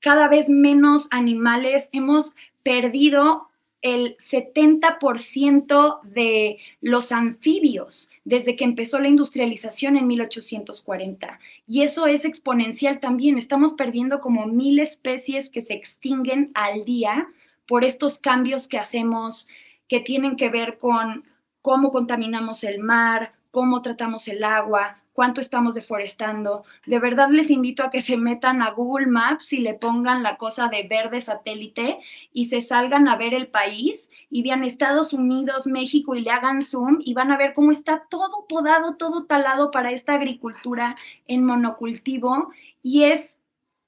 cada 0.00 0.28
vez 0.28 0.48
menos 0.48 1.08
animales. 1.10 1.88
Hemos 1.92 2.34
perdido 2.62 3.48
el 3.80 4.16
70% 4.18 6.00
de 6.02 6.58
los 6.80 7.12
anfibios 7.12 8.10
desde 8.24 8.56
que 8.56 8.64
empezó 8.64 8.98
la 8.98 9.08
industrialización 9.08 9.96
en 9.96 10.06
1840. 10.06 11.38
Y 11.68 11.82
eso 11.82 12.06
es 12.06 12.24
exponencial 12.24 12.98
también. 12.98 13.38
Estamos 13.38 13.74
perdiendo 13.74 14.20
como 14.20 14.46
mil 14.46 14.80
especies 14.80 15.48
que 15.48 15.62
se 15.62 15.74
extinguen 15.74 16.50
al 16.54 16.84
día 16.84 17.28
por 17.66 17.84
estos 17.84 18.18
cambios 18.18 18.66
que 18.66 18.78
hacemos 18.78 19.48
que 19.88 20.00
tienen 20.00 20.36
que 20.36 20.50
ver 20.50 20.78
con 20.78 21.24
cómo 21.68 21.92
contaminamos 21.92 22.64
el 22.64 22.78
mar, 22.78 23.34
cómo 23.50 23.82
tratamos 23.82 24.26
el 24.28 24.42
agua, 24.42 25.02
cuánto 25.12 25.42
estamos 25.42 25.74
deforestando. 25.74 26.64
De 26.86 26.98
verdad 26.98 27.28
les 27.28 27.50
invito 27.50 27.82
a 27.82 27.90
que 27.90 28.00
se 28.00 28.16
metan 28.16 28.62
a 28.62 28.70
Google 28.70 29.06
Maps 29.06 29.52
y 29.52 29.58
le 29.58 29.74
pongan 29.74 30.22
la 30.22 30.38
cosa 30.38 30.68
de 30.68 30.88
verde 30.88 31.20
satélite 31.20 31.98
y 32.32 32.46
se 32.46 32.62
salgan 32.62 33.06
a 33.06 33.16
ver 33.16 33.34
el 33.34 33.48
país 33.48 34.08
y 34.30 34.42
vean 34.42 34.64
Estados 34.64 35.12
Unidos, 35.12 35.66
México 35.66 36.14
y 36.14 36.22
le 36.22 36.30
hagan 36.30 36.62
zoom 36.62 37.02
y 37.04 37.12
van 37.12 37.30
a 37.32 37.36
ver 37.36 37.52
cómo 37.52 37.70
está 37.70 38.04
todo 38.08 38.46
podado, 38.48 38.96
todo 38.96 39.26
talado 39.26 39.70
para 39.70 39.92
esta 39.92 40.14
agricultura 40.14 40.96
en 41.26 41.44
monocultivo 41.44 42.50
y 42.82 43.02
es 43.02 43.38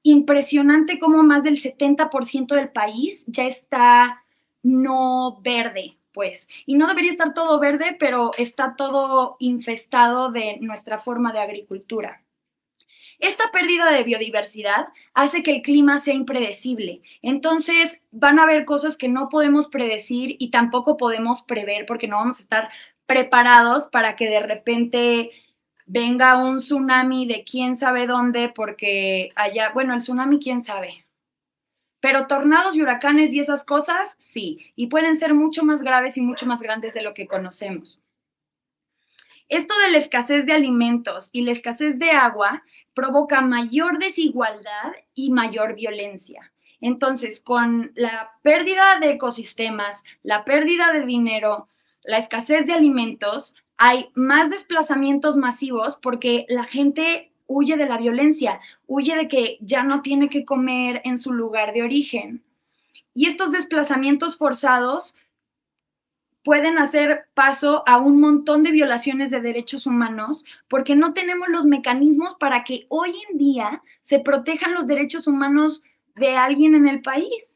impresionante 0.03 0.99
cómo 0.99 1.23
más 1.23 1.45
del 1.45 1.59
70% 1.59 2.55
del 2.55 2.69
país 2.69 3.25
ya 3.27 3.45
está 3.45 4.23
no 4.63 5.41
verde, 5.41 5.97
pues. 6.13 6.49
Y 6.67 6.75
no 6.75 6.87
debería 6.87 7.11
estar 7.11 7.35
todo 7.35 7.59
verde, 7.61 7.97
pero 7.99 8.33
está 8.37 8.75
todo 8.77 9.37
infestado 9.39 10.31
de 10.31 10.59
nuestra 10.61 10.99
forma 10.99 11.33
de 11.33 11.41
agricultura. 11.41 12.23
Esta 13.21 13.51
pérdida 13.53 13.91
de 13.91 14.03
biodiversidad 14.03 14.89
hace 15.13 15.43
que 15.43 15.57
el 15.57 15.63
clima 15.63 15.99
sea 15.99 16.15
impredecible. 16.15 17.03
Entonces 17.21 18.01
van 18.11 18.39
a 18.39 18.45
haber 18.45 18.65
cosas 18.65 18.97
que 18.97 19.09
no 19.09 19.29
podemos 19.29 19.69
predecir 19.69 20.37
y 20.39 20.51
tampoco 20.51 20.97
podemos 20.97 21.43
prever 21.43 21.85
porque 21.85 22.09
no 22.09 22.17
vamos 22.17 22.39
a 22.39 22.43
estar 22.43 22.71
preparados 23.05 23.89
para 23.89 24.17
que 24.17 24.27
de 24.27 24.41
repente 24.41 25.31
venga 25.85 26.43
un 26.43 26.59
tsunami 26.59 27.27
de 27.27 27.45
quién 27.45 27.77
sabe 27.77 28.07
dónde 28.07 28.49
porque 28.49 29.33
allá, 29.37 29.71
bueno, 29.75 29.93
el 29.93 30.01
tsunami 30.01 30.39
quién 30.39 30.65
sabe, 30.65 31.05
pero 32.01 32.27
tornados 32.27 32.77
y 32.77 32.83
huracanes 32.83 33.33
y 33.33 33.41
esas 33.41 33.65
cosas, 33.65 34.15
sí, 34.19 34.73
y 34.77 34.89
pueden 34.89 35.17
ser 35.17 35.35
mucho 35.35 35.65
más 35.65 35.83
graves 35.83 36.17
y 36.17 36.23
mucho 36.23 36.47
más 36.47 36.63
grandes 36.63 36.95
de 36.95 37.03
lo 37.03 37.15
que 37.15 37.27
conocemos. 37.27 37.99
Esto 39.49 39.77
de 39.79 39.91
la 39.91 39.99
escasez 39.99 40.47
de 40.47 40.53
alimentos 40.53 41.29
y 41.33 41.43
la 41.43 41.51
escasez 41.51 41.99
de 41.99 42.13
agua 42.13 42.63
provoca 42.95 43.41
mayor 43.41 43.99
desigualdad 43.99 44.93
y 45.15 45.33
mayor 45.33 45.75
violencia. 45.75 46.53
Entonces, 46.81 47.41
con 47.41 47.93
la 47.95 48.31
pérdida 48.43 48.99
de 49.01 49.11
ecosistemas, 49.11 50.03
la 50.23 50.45
pérdida 50.45 50.93
de 50.93 51.05
dinero, 51.05 51.69
la 52.05 52.19
escasez 52.19 52.67
de 52.67 52.73
alimentos, 52.73 53.55
hay 53.77 54.11
más 54.15 54.51
desplazamientos 54.51 55.37
masivos 55.37 55.99
porque 56.01 56.47
la 56.49 56.65
gente 56.65 57.30
huye 57.51 57.77
de 57.77 57.87
la 57.87 57.99
violencia, 57.99 58.61
huye 58.87 59.17
de 59.17 59.27
que 59.27 59.59
ya 59.61 59.83
no 59.83 60.03
tiene 60.03 60.29
que 60.29 60.45
comer 60.45 61.03
en 61.05 61.19
su 61.19 61.33
lugar 61.33 61.73
de 61.73 61.83
origen. 61.83 62.45
Y 63.13 63.27
estos 63.27 63.51
desplazamientos 63.51 64.39
forzados 64.39 65.17
pueden 66.45 66.79
hacer 66.79 67.27
paso 67.35 67.83
a 67.87 67.99
un 67.99 68.21
montón 68.21 68.63
de 68.63 68.71
violaciones 68.71 69.33
de 69.33 69.41
derechos 69.41 69.85
humanos 69.85 70.45
porque 70.69 70.95
no 70.95 71.13
tenemos 71.13 71.49
los 71.49 71.65
mecanismos 71.65 72.37
para 72.37 72.63
que 72.63 72.87
hoy 72.89 73.21
en 73.29 73.37
día 73.37 73.83
se 74.01 74.21
protejan 74.21 74.75
los 74.75 74.87
derechos 74.87 75.27
humanos 75.27 75.83
de 76.15 76.37
alguien 76.37 76.77
en 76.77 76.87
el 76.87 77.03
país. 77.03 77.50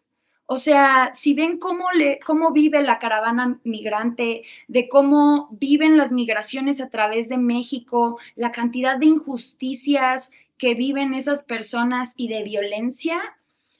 O 0.46 0.58
sea, 0.58 1.12
si 1.14 1.32
ven 1.32 1.58
cómo, 1.58 1.90
le, 1.92 2.20
cómo 2.20 2.52
vive 2.52 2.82
la 2.82 2.98
caravana 2.98 3.58
migrante, 3.64 4.42
de 4.68 4.88
cómo 4.88 5.48
viven 5.52 5.96
las 5.96 6.12
migraciones 6.12 6.80
a 6.82 6.90
través 6.90 7.28
de 7.28 7.38
México, 7.38 8.18
la 8.36 8.52
cantidad 8.52 8.98
de 8.98 9.06
injusticias 9.06 10.30
que 10.58 10.74
viven 10.74 11.14
esas 11.14 11.42
personas 11.42 12.12
y 12.16 12.28
de 12.28 12.42
violencia, 12.42 13.18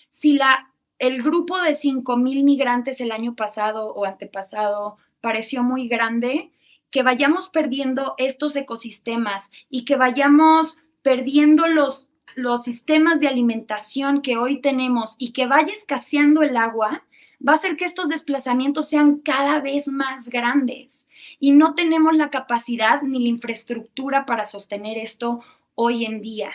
si 0.09 0.35
la, 0.35 0.73
el 0.99 1.23
grupo 1.23 1.61
de 1.61 1.75
5 1.75 2.17
mil 2.17 2.45
migrantes 2.45 3.01
el 3.01 3.13
año 3.13 3.35
pasado 3.35 3.93
o 3.93 4.07
antepasado 4.07 4.97
pareció 5.21 5.63
muy 5.63 5.87
grande, 5.87 6.51
que 6.91 7.03
vayamos 7.03 7.49
perdiendo 7.49 8.15
estos 8.19 8.57
ecosistemas 8.57 9.51
y 9.69 9.85
que 9.85 9.97
vayamos 9.97 10.79
perdiendo 11.03 11.67
los 11.67 12.09
los 12.35 12.65
sistemas 12.65 13.21
de 13.21 13.29
alimentación 13.29 14.23
que 14.23 14.37
hoy 14.37 14.61
tenemos 14.61 15.17
y 15.19 15.33
que 15.33 15.47
vaya 15.47 15.73
escaseando 15.73 16.43
el 16.43 16.57
agua, 16.57 17.05
va 17.47 17.53
a 17.53 17.57
hacer 17.57 17.77
que 17.77 17.85
estos 17.85 18.09
desplazamientos 18.09 18.89
sean 18.89 19.19
cada 19.19 19.61
vez 19.61 19.89
más 19.89 20.29
grandes. 20.29 21.09
Y 21.41 21.53
no 21.53 21.75
tenemos 21.75 22.15
la 22.17 22.31
capacidad 22.31 23.03
ni 23.03 23.23
la 23.23 23.29
infraestructura 23.29 24.27
para 24.27 24.47
sostener 24.47 24.99
esto 24.99 25.41
hoy 25.75 26.05
en 26.05 26.21
día. 26.21 26.51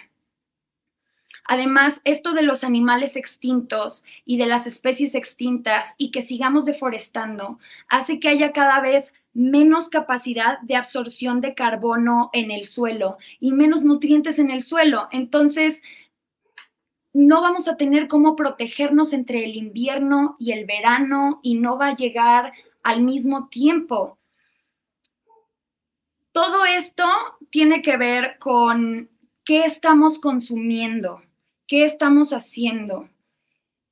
Además, 1.52 2.00
esto 2.04 2.34
de 2.34 2.44
los 2.44 2.64
animales 2.64 3.16
extintos 3.16 4.04
y 4.24 4.38
de 4.38 4.46
las 4.46 4.68
especies 4.68 5.16
extintas 5.16 5.96
y 5.98 6.12
que 6.12 6.22
sigamos 6.22 6.64
deforestando 6.64 7.58
hace 7.88 8.20
que 8.20 8.30
haya 8.30 8.52
cada 8.52 8.80
vez 8.82 9.14
menos 9.34 9.90
capacidad 9.90 10.60
de 10.62 10.76
absorción 10.76 11.42
de 11.42 11.54
carbono 11.54 12.30
en 12.34 12.52
el 12.52 12.66
suelo 12.66 13.18
y 13.40 13.54
menos 13.54 13.84
nutrientes 13.84 14.40
en 14.40 14.50
el 14.50 14.62
suelo. 14.62 15.08
Entonces, 15.12 15.82
no 17.14 17.42
vamos 17.42 17.68
a 17.68 17.78
tener 17.78 18.08
cómo 18.08 18.36
protegernos 18.36 19.14
entre 19.14 19.44
el 19.44 19.56
invierno 19.56 20.36
y 20.40 20.52
el 20.52 20.66
verano 20.66 21.40
y 21.44 21.56
no 21.56 21.78
va 21.78 21.88
a 21.88 21.96
llegar 21.96 22.54
al 22.84 23.02
mismo 23.04 23.50
tiempo. 23.50 24.18
Todo 26.32 26.66
esto 26.66 27.06
tiene 27.50 27.82
que 27.82 27.98
ver 27.98 28.38
con 28.40 29.10
qué 29.44 29.66
estamos 29.66 30.20
consumiendo, 30.20 31.22
qué 31.68 31.84
estamos 31.84 32.32
haciendo. 32.34 33.10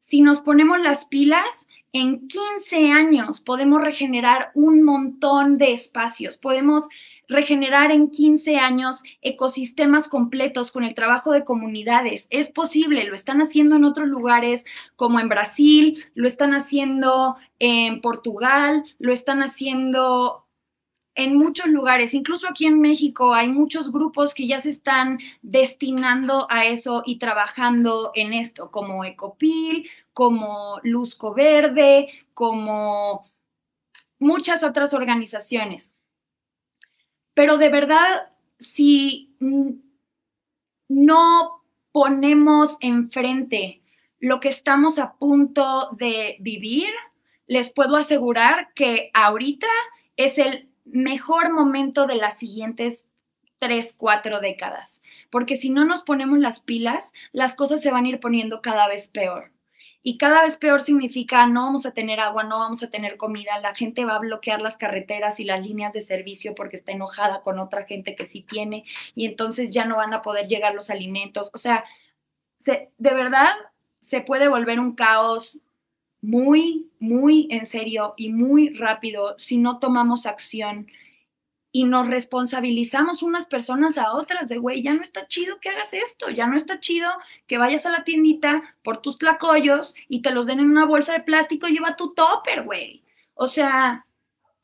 Si 0.07 0.21
nos 0.21 0.39
ponemos 0.39 0.79
las 0.79 1.05
pilas, 1.05 1.67
en 1.91 2.29
15 2.29 2.91
años 2.93 3.41
podemos 3.41 3.81
regenerar 3.81 4.51
un 4.55 4.81
montón 4.83 5.57
de 5.57 5.73
espacios, 5.73 6.37
podemos 6.37 6.85
regenerar 7.27 7.91
en 7.91 8.09
15 8.09 8.55
años 8.55 9.03
ecosistemas 9.21 10.07
completos 10.07 10.71
con 10.71 10.85
el 10.85 10.95
trabajo 10.95 11.33
de 11.33 11.43
comunidades. 11.43 12.27
Es 12.29 12.47
posible, 12.47 13.03
lo 13.03 13.15
están 13.15 13.41
haciendo 13.41 13.75
en 13.75 13.83
otros 13.83 14.07
lugares 14.07 14.63
como 14.95 15.19
en 15.19 15.27
Brasil, 15.27 16.05
lo 16.15 16.25
están 16.25 16.53
haciendo 16.53 17.35
en 17.59 17.99
Portugal, 17.99 18.85
lo 18.99 19.11
están 19.11 19.43
haciendo 19.43 20.46
en 21.17 21.35
muchos 21.35 21.65
lugares, 21.65 22.13
incluso 22.13 22.47
aquí 22.47 22.67
en 22.67 22.79
México, 22.79 23.33
hay 23.33 23.49
muchos 23.49 23.91
grupos 23.91 24.35
que 24.35 24.45
ya 24.45 24.59
se 24.59 24.69
están 24.69 25.17
destinando 25.41 26.45
a 26.51 26.65
eso 26.65 27.01
y 27.05 27.17
trabajando 27.17 28.11
en 28.13 28.33
esto, 28.33 28.69
como 28.69 29.03
Ecopil, 29.03 29.89
como 30.13 30.79
Luzco 30.83 31.33
Verde, 31.33 32.09
como 32.35 33.31
muchas 34.19 34.63
otras 34.63 34.93
organizaciones. 34.93 35.91
Pero 37.33 37.57
de 37.57 37.69
verdad, 37.69 38.31
si 38.59 39.35
no 40.87 41.63
ponemos 41.91 42.77
enfrente 42.79 43.81
lo 44.19 44.39
que 44.39 44.49
estamos 44.49 44.99
a 44.99 45.13
punto 45.13 45.89
de 45.93 46.37
vivir, 46.41 46.89
les 47.47 47.71
puedo 47.71 47.95
asegurar 47.95 48.71
que 48.75 49.09
ahorita 49.15 49.67
es 50.15 50.37
el 50.37 50.69
mejor 50.91 51.51
momento 51.51 52.07
de 52.07 52.15
las 52.15 52.37
siguientes 52.37 53.07
tres, 53.59 53.93
cuatro 53.97 54.39
décadas, 54.39 55.01
porque 55.29 55.55
si 55.55 55.69
no 55.69 55.85
nos 55.85 56.03
ponemos 56.03 56.39
las 56.39 56.59
pilas, 56.59 57.11
las 57.31 57.55
cosas 57.55 57.81
se 57.81 57.91
van 57.91 58.05
a 58.05 58.09
ir 58.09 58.19
poniendo 58.19 58.61
cada 58.61 58.87
vez 58.87 59.07
peor. 59.07 59.51
Y 60.03 60.17
cada 60.17 60.41
vez 60.41 60.55
peor 60.55 60.81
significa 60.81 61.45
no 61.47 61.63
vamos 61.63 61.85
a 61.85 61.91
tener 61.91 62.19
agua, 62.21 62.43
no 62.43 62.59
vamos 62.59 62.81
a 62.81 62.89
tener 62.89 63.17
comida, 63.17 63.59
la 63.59 63.75
gente 63.75 64.05
va 64.05 64.15
a 64.15 64.19
bloquear 64.19 64.61
las 64.61 64.77
carreteras 64.77 65.39
y 65.39 65.43
las 65.43 65.65
líneas 65.65 65.91
de 65.91 66.01
servicio 66.01 66.55
porque 66.55 66.77
está 66.77 66.93
enojada 66.93 67.41
con 67.41 67.59
otra 67.59 67.83
gente 67.83 68.15
que 68.15 68.25
sí 68.25 68.41
tiene 68.41 68.85
y 69.15 69.25
entonces 69.25 69.71
ya 69.71 69.85
no 69.85 69.97
van 69.97 70.13
a 70.13 70.21
poder 70.21 70.47
llegar 70.47 70.73
los 70.75 70.89
alimentos. 70.89 71.49
O 71.53 71.57
sea, 71.57 71.83
de 72.65 72.89
verdad 73.13 73.53
se 73.99 74.21
puede 74.21 74.47
volver 74.47 74.79
un 74.79 74.95
caos 74.95 75.59
muy, 76.21 76.89
muy 76.99 77.47
en 77.51 77.67
serio 77.67 78.13
y 78.17 78.31
muy 78.31 78.69
rápido 78.69 79.35
si 79.37 79.57
no 79.57 79.79
tomamos 79.79 80.25
acción 80.25 80.87
y 81.71 81.83
nos 81.83 82.07
responsabilizamos 82.07 83.21
unas 83.21 83.45
personas 83.45 83.97
a 83.97 84.13
otras 84.13 84.49
de, 84.49 84.57
güey, 84.57 84.81
ya 84.81 84.93
no 84.93 85.01
está 85.01 85.27
chido 85.27 85.59
que 85.59 85.69
hagas 85.69 85.93
esto, 85.93 86.29
ya 86.29 86.47
no 86.47 86.55
está 86.55 86.79
chido 86.79 87.09
que 87.45 87.57
vayas 87.57 87.85
a 87.85 87.91
la 87.91 88.03
tiendita 88.03 88.75
por 88.83 89.01
tus 89.01 89.17
tlacoyos 89.19 89.93
y 90.07 90.21
te 90.21 90.31
los 90.31 90.47
den 90.47 90.59
en 90.59 90.71
una 90.71 90.85
bolsa 90.85 91.13
de 91.13 91.19
plástico 91.19 91.67
y 91.67 91.73
lleva 91.73 91.95
tu 91.95 92.13
topper, 92.13 92.63
güey. 92.63 93.03
O 93.35 93.47
sea, 93.47 94.07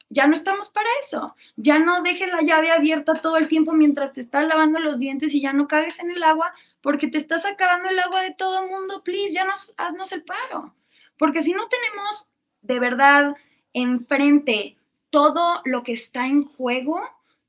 ya 0.09 0.27
no 0.27 0.33
estamos 0.33 0.69
para 0.69 0.89
eso. 1.01 1.35
Ya 1.55 1.79
no 1.79 2.01
dejes 2.01 2.31
la 2.31 2.41
llave 2.41 2.71
abierta 2.71 3.15
todo 3.15 3.37
el 3.37 3.47
tiempo 3.47 3.73
mientras 3.73 4.13
te 4.13 4.21
estás 4.21 4.47
lavando 4.47 4.79
los 4.79 4.99
dientes 4.99 5.33
y 5.33 5.41
ya 5.41 5.53
no 5.53 5.67
cagues 5.67 5.99
en 5.99 6.11
el 6.11 6.23
agua 6.23 6.51
porque 6.81 7.07
te 7.07 7.17
estás 7.17 7.45
acabando 7.45 7.89
el 7.89 7.99
agua 7.99 8.21
de 8.21 8.33
todo 8.33 8.63
el 8.63 8.69
mundo. 8.69 9.03
Please, 9.03 9.33
ya 9.33 9.45
nos, 9.45 9.73
haznos 9.77 10.11
el 10.11 10.23
paro. 10.23 10.73
Porque 11.17 11.41
si 11.41 11.53
no 11.53 11.67
tenemos 11.67 12.27
de 12.61 12.79
verdad 12.79 13.35
enfrente 13.73 14.77
todo 15.09 15.61
lo 15.65 15.83
que 15.83 15.93
está 15.93 16.27
en 16.27 16.43
juego, 16.43 17.01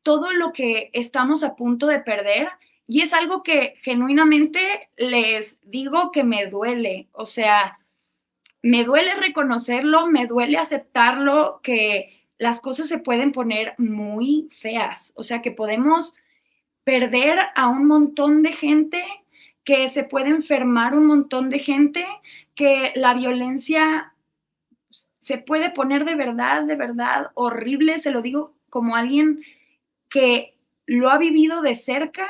todo 0.02 0.33
lo 0.33 0.52
que 0.52 0.90
estamos 0.92 1.42
a 1.42 1.56
punto 1.56 1.87
de 1.87 2.00
perder, 2.00 2.49
y 2.87 3.00
es 3.00 3.12
algo 3.14 3.42
que 3.42 3.75
genuinamente 3.80 4.90
les 4.97 5.59
digo 5.62 6.11
que 6.12 6.25
me 6.25 6.47
duele, 6.47 7.09
o 7.12 7.25
sea, 7.25 7.78
me 8.62 8.85
duele 8.85 9.14
reconocerlo, 9.14 10.06
me 10.06 10.26
duele 10.26 10.59
aceptarlo, 10.59 11.61
que 11.62 12.26
las 12.38 12.61
cosas 12.61 12.88
se 12.88 12.99
pueden 12.99 13.33
poner 13.33 13.75
muy 13.78 14.49
feas, 14.61 15.12
o 15.16 15.23
sea, 15.23 15.40
que 15.40 15.50
podemos 15.50 16.14
perder 16.83 17.38
a 17.54 17.68
un 17.68 17.87
montón 17.87 18.42
de 18.42 18.52
gente, 18.52 19.02
que 19.64 19.88
se 19.88 20.04
puede 20.04 20.28
enfermar 20.28 20.94
un 20.94 21.06
montón 21.06 21.50
de 21.50 21.59
gente, 21.59 22.06
que 22.54 22.92
la 22.94 23.14
violencia 23.14 24.12
se 25.21 25.38
puede 25.38 25.71
poner 25.71 26.04
de 26.04 26.14
verdad, 26.14 26.64
de 26.64 26.76
verdad 26.76 27.30
horrible, 27.35 27.99
se 27.99 28.11
lo 28.11 28.21
digo 28.21 28.54
como 28.68 28.94
alguien 28.94 29.42
que 30.11 30.54
lo 30.87 31.11
ha 31.11 31.16
vivido 31.16 31.62
de 31.62 31.75
cerca 31.75 32.28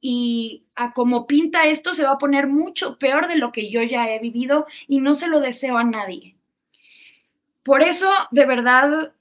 y 0.00 0.64
a 0.74 0.92
como 0.92 1.28
pinta 1.28 1.66
esto 1.66 1.94
se 1.94 2.02
va 2.02 2.12
a 2.12 2.18
poner 2.18 2.48
mucho 2.48 2.98
peor 2.98 3.28
de 3.28 3.36
lo 3.36 3.52
que 3.52 3.70
yo 3.70 3.82
ya 3.82 4.12
he 4.12 4.18
vivido 4.18 4.66
y 4.88 4.98
no 5.00 5.14
se 5.14 5.28
lo 5.28 5.38
deseo 5.38 5.78
a 5.78 5.84
nadie. 5.84 6.34
Por 7.62 7.82
eso, 7.82 8.10
de 8.32 8.44
verdad, 8.44 9.12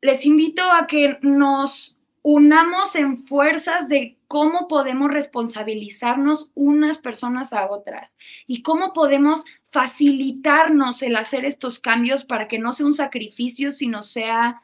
les 0.00 0.26
invito 0.26 0.62
a 0.72 0.88
que 0.88 1.18
nos 1.22 1.95
unamos 2.28 2.96
en 2.96 3.24
fuerzas 3.24 3.88
de 3.88 4.18
cómo 4.26 4.66
podemos 4.66 5.12
responsabilizarnos 5.12 6.50
unas 6.56 6.98
personas 6.98 7.52
a 7.52 7.70
otras 7.70 8.18
y 8.48 8.62
cómo 8.62 8.92
podemos 8.92 9.44
facilitarnos 9.70 11.02
el 11.02 11.14
hacer 11.14 11.44
estos 11.44 11.78
cambios 11.78 12.24
para 12.24 12.48
que 12.48 12.58
no 12.58 12.72
sea 12.72 12.86
un 12.86 12.94
sacrificio, 12.94 13.70
sino 13.70 14.02
sea 14.02 14.60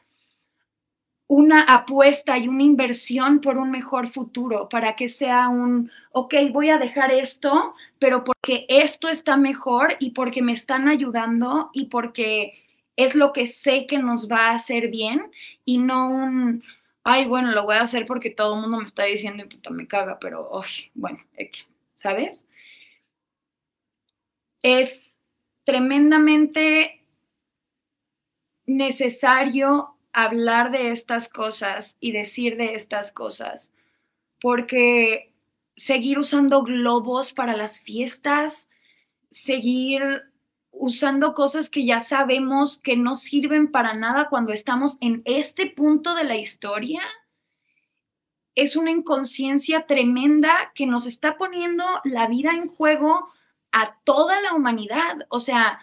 una 1.27 1.61
apuesta 1.63 2.37
y 2.37 2.49
una 2.49 2.63
inversión 2.63 3.39
por 3.39 3.57
un 3.57 3.71
mejor 3.71 4.09
futuro, 4.09 4.67
para 4.67 4.97
que 4.97 5.07
sea 5.07 5.47
un, 5.47 5.89
ok, 6.11 6.33
voy 6.51 6.69
a 6.69 6.77
dejar 6.77 7.13
esto, 7.13 7.75
pero 7.97 8.25
porque 8.25 8.65
esto 8.67 9.07
está 9.07 9.37
mejor 9.37 9.95
y 10.01 10.09
porque 10.09 10.41
me 10.41 10.51
están 10.51 10.89
ayudando 10.89 11.69
y 11.71 11.85
porque 11.85 12.61
es 12.97 13.15
lo 13.15 13.31
que 13.31 13.47
sé 13.47 13.85
que 13.85 13.99
nos 13.99 14.29
va 14.29 14.49
a 14.49 14.55
hacer 14.55 14.89
bien 14.89 15.31
y 15.63 15.77
no 15.77 16.09
un, 16.09 16.61
ay, 17.03 17.25
bueno, 17.25 17.51
lo 17.51 17.63
voy 17.63 17.75
a 17.75 17.81
hacer 17.81 18.05
porque 18.05 18.29
todo 18.29 18.55
el 18.55 18.61
mundo 18.61 18.77
me 18.77 18.83
está 18.83 19.03
diciendo 19.03 19.43
y 19.43 19.47
puta 19.47 19.69
me 19.69 19.87
caga, 19.87 20.19
pero, 20.19 20.49
ay, 20.61 20.91
bueno, 20.93 21.19
X, 21.35 21.75
¿sabes? 21.95 22.47
Es 24.63 25.17
tremendamente 25.65 27.05
necesario 28.65 29.97
hablar 30.13 30.71
de 30.71 30.91
estas 30.91 31.27
cosas 31.27 31.97
y 31.99 32.11
decir 32.11 32.55
de 32.57 32.75
estas 32.75 33.11
cosas, 33.11 33.71
porque 34.41 35.33
seguir 35.75 36.19
usando 36.19 36.63
globos 36.63 37.33
para 37.33 37.57
las 37.57 37.79
fiestas, 37.79 38.69
seguir 39.29 40.03
usando 40.73 41.33
cosas 41.33 41.69
que 41.69 41.85
ya 41.85 41.99
sabemos 42.01 42.77
que 42.79 42.97
no 42.97 43.15
sirven 43.15 43.71
para 43.71 43.93
nada 43.93 44.27
cuando 44.29 44.51
estamos 44.51 44.97
en 44.99 45.21
este 45.25 45.67
punto 45.67 46.15
de 46.15 46.25
la 46.25 46.35
historia, 46.35 47.01
es 48.55 48.75
una 48.75 48.91
inconsciencia 48.91 49.85
tremenda 49.85 50.71
que 50.75 50.85
nos 50.85 51.05
está 51.05 51.37
poniendo 51.37 51.85
la 52.03 52.27
vida 52.27 52.51
en 52.51 52.67
juego 52.67 53.29
a 53.71 53.97
toda 54.03 54.41
la 54.41 54.53
humanidad. 54.53 55.25
O 55.29 55.39
sea, 55.39 55.79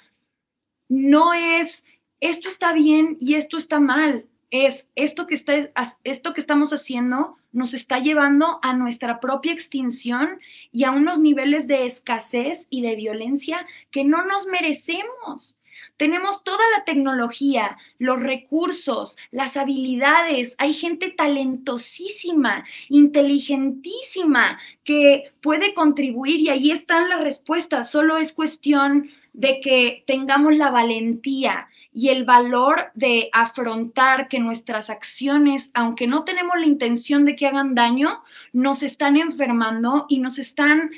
no 0.89 1.33
es 1.35 1.85
esto 2.21 2.49
está 2.49 2.73
bien 2.73 3.17
y 3.19 3.35
esto 3.35 3.57
está 3.57 3.81
mal, 3.81 4.27
es 4.51 4.91
esto 4.97 5.27
que, 5.27 5.35
está, 5.35 5.53
que 5.55 6.41
estamos 6.41 6.73
haciendo 6.73 7.37
nos 7.53 7.75
está 7.75 7.99
llevando 7.99 8.59
a 8.63 8.75
nuestra 8.75 9.21
propia 9.21 9.53
extinción 9.53 10.41
y 10.73 10.85
a 10.85 10.93
unos 10.93 11.19
niveles 11.19 11.67
de 11.67 11.87
escasez 11.87 12.67
y 12.71 12.83
de 12.83 12.95
violencia 12.95 13.67
que 13.91 14.05
no 14.05 14.25
nos 14.25 14.47
merecemos. 14.47 15.57
Tenemos 15.97 16.45
toda 16.45 16.63
la 16.77 16.85
tecnología, 16.85 17.77
los 17.99 18.21
recursos, 18.21 19.17
las 19.31 19.57
habilidades. 19.57 20.55
Hay 20.59 20.75
gente 20.75 21.11
talentosísima, 21.11 22.65
inteligentísima, 22.89 24.59
que 24.85 25.33
puede 25.41 25.75
contribuir 25.75 26.41
y 26.41 26.49
ahí 26.51 26.71
están 26.71 27.09
las 27.09 27.21
respuestas. 27.21 27.91
Solo 27.91 28.19
es 28.19 28.33
cuestión 28.33 29.11
de 29.33 29.61
que 29.61 30.05
tengamos 30.07 30.57
la 30.57 30.71
valentía 30.71 31.69
y 31.93 32.09
el 32.09 32.25
valor 32.25 32.91
de 32.95 33.31
afrontar 33.33 34.29
que 34.29 34.39
nuestras 34.39 34.91
acciones, 34.91 35.71
aunque 35.75 36.07
no 36.07 36.25
tenemos 36.25 36.57
la 36.59 36.67
intención 36.67 37.25
de 37.25 37.35
que 37.35 37.47
hagan 37.47 37.75
daño, 37.75 38.23
nos 38.53 38.83
están 38.83 39.17
enfermando 39.17 40.07
y 40.09 40.19
nos 40.19 40.39
están 40.39 40.91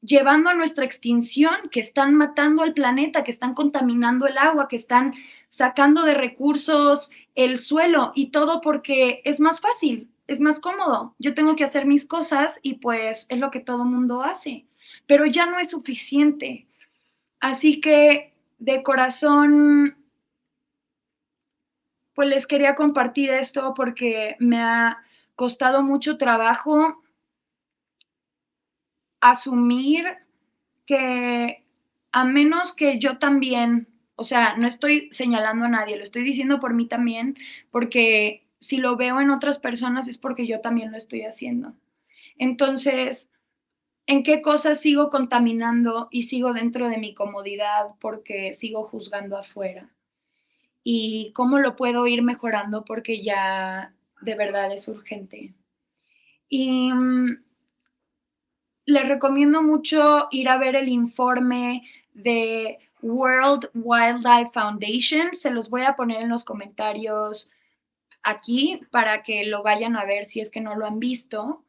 llevando 0.00 0.50
a 0.50 0.54
nuestra 0.54 0.84
extinción, 0.84 1.54
que 1.70 1.80
están 1.80 2.14
matando 2.14 2.62
al 2.62 2.74
planeta, 2.74 3.24
que 3.24 3.30
están 3.30 3.54
contaminando 3.54 4.26
el 4.26 4.38
agua, 4.38 4.68
que 4.68 4.76
están 4.76 5.14
sacando 5.48 6.02
de 6.02 6.14
recursos 6.14 7.10
el 7.34 7.58
suelo 7.58 8.12
y 8.14 8.26
todo 8.26 8.60
porque 8.60 9.22
es 9.24 9.38
más 9.40 9.60
fácil, 9.60 10.08
es 10.26 10.40
más 10.40 10.60
cómodo. 10.60 11.14
Yo 11.18 11.34
tengo 11.34 11.56
que 11.56 11.64
hacer 11.64 11.86
mis 11.86 12.06
cosas 12.06 12.58
y 12.62 12.74
pues 12.74 13.26
es 13.28 13.38
lo 13.38 13.50
que 13.50 13.60
todo 13.60 13.84
mundo 13.84 14.22
hace, 14.22 14.66
pero 15.06 15.24
ya 15.26 15.46
no 15.46 15.58
es 15.58 15.70
suficiente. 15.70 16.66
Así 17.40 17.80
que 17.80 18.32
de 18.58 18.82
corazón, 18.82 19.96
pues 22.14 22.28
les 22.28 22.46
quería 22.46 22.74
compartir 22.74 23.30
esto 23.30 23.74
porque 23.74 24.36
me 24.40 24.60
ha 24.60 24.98
costado 25.36 25.82
mucho 25.82 26.18
trabajo 26.18 27.00
asumir 29.20 30.04
que 30.86 31.64
a 32.12 32.24
menos 32.24 32.72
que 32.72 32.98
yo 32.98 33.18
también, 33.18 33.88
o 34.16 34.24
sea, 34.24 34.56
no 34.56 34.66
estoy 34.66 35.08
señalando 35.12 35.66
a 35.66 35.68
nadie, 35.68 35.96
lo 35.96 36.02
estoy 36.02 36.22
diciendo 36.24 36.60
por 36.60 36.74
mí 36.74 36.86
también, 36.86 37.36
porque 37.70 38.44
si 38.60 38.78
lo 38.78 38.96
veo 38.96 39.20
en 39.20 39.30
otras 39.30 39.58
personas 39.58 40.08
es 40.08 40.18
porque 40.18 40.46
yo 40.46 40.60
también 40.60 40.90
lo 40.90 40.96
estoy 40.96 41.22
haciendo. 41.22 41.74
Entonces, 42.38 43.28
en 44.08 44.22
qué 44.24 44.42
cosas 44.42 44.80
sigo 44.80 45.10
contaminando 45.10 46.08
y 46.10 46.24
sigo 46.24 46.52
dentro 46.54 46.88
de 46.88 46.96
mi 46.98 47.14
comodidad 47.14 47.90
porque 48.00 48.52
sigo 48.54 48.84
juzgando 48.84 49.36
afuera. 49.36 49.90
y 50.84 51.32
cómo 51.34 51.58
lo 51.58 51.76
puedo 51.76 52.06
ir 52.06 52.22
mejorando 52.22 52.84
porque 52.84 53.22
ya 53.22 53.94
de 54.22 54.34
verdad 54.34 54.72
es 54.72 54.88
urgente. 54.88 55.54
Y 56.48 56.92
mm, 56.92 57.42
les 58.86 59.08
recomiendo 59.08 59.62
mucho 59.62 60.28
ir 60.30 60.48
a 60.48 60.58
ver 60.58 60.76
el 60.76 60.88
informe 60.88 61.82
de 62.14 62.78
World 63.02 63.70
Wildlife 63.74 64.50
Foundation. 64.52 65.34
Se 65.34 65.50
los 65.50 65.68
voy 65.70 65.82
a 65.82 65.96
poner 65.96 66.22
en 66.22 66.30
los 66.30 66.44
comentarios 66.44 67.50
aquí 68.22 68.80
para 68.90 69.22
que 69.22 69.44
lo 69.44 69.62
vayan 69.62 69.96
a 69.96 70.04
ver 70.06 70.26
si 70.26 70.40
es 70.40 70.50
que 70.50 70.60
no 70.60 70.74
lo 70.74 70.86
han 70.86 70.98
visto. 70.98 71.64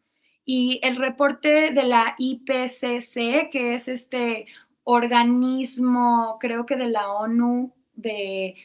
Y 0.51 0.79
el 0.81 0.95
reporte 0.95 1.73
de 1.73 1.83
la 1.83 2.15
IPCC, 2.17 3.51
que 3.51 3.75
es 3.75 3.87
este 3.87 4.47
organismo, 4.83 6.39
creo 6.39 6.65
que 6.65 6.75
de 6.75 6.87
la 6.87 7.11
ONU, 7.11 7.75
de 7.93 8.55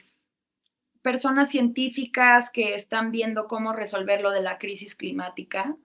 personas 1.02 1.50
científicas 1.50 2.50
que 2.50 2.74
están 2.74 3.10
viendo 3.10 3.46
cómo 3.48 3.74
resolver 3.74 4.22
lo 4.22 4.30
de 4.30 4.40
la 4.40 4.56
crisis 4.56 4.94
climática, 4.94 5.76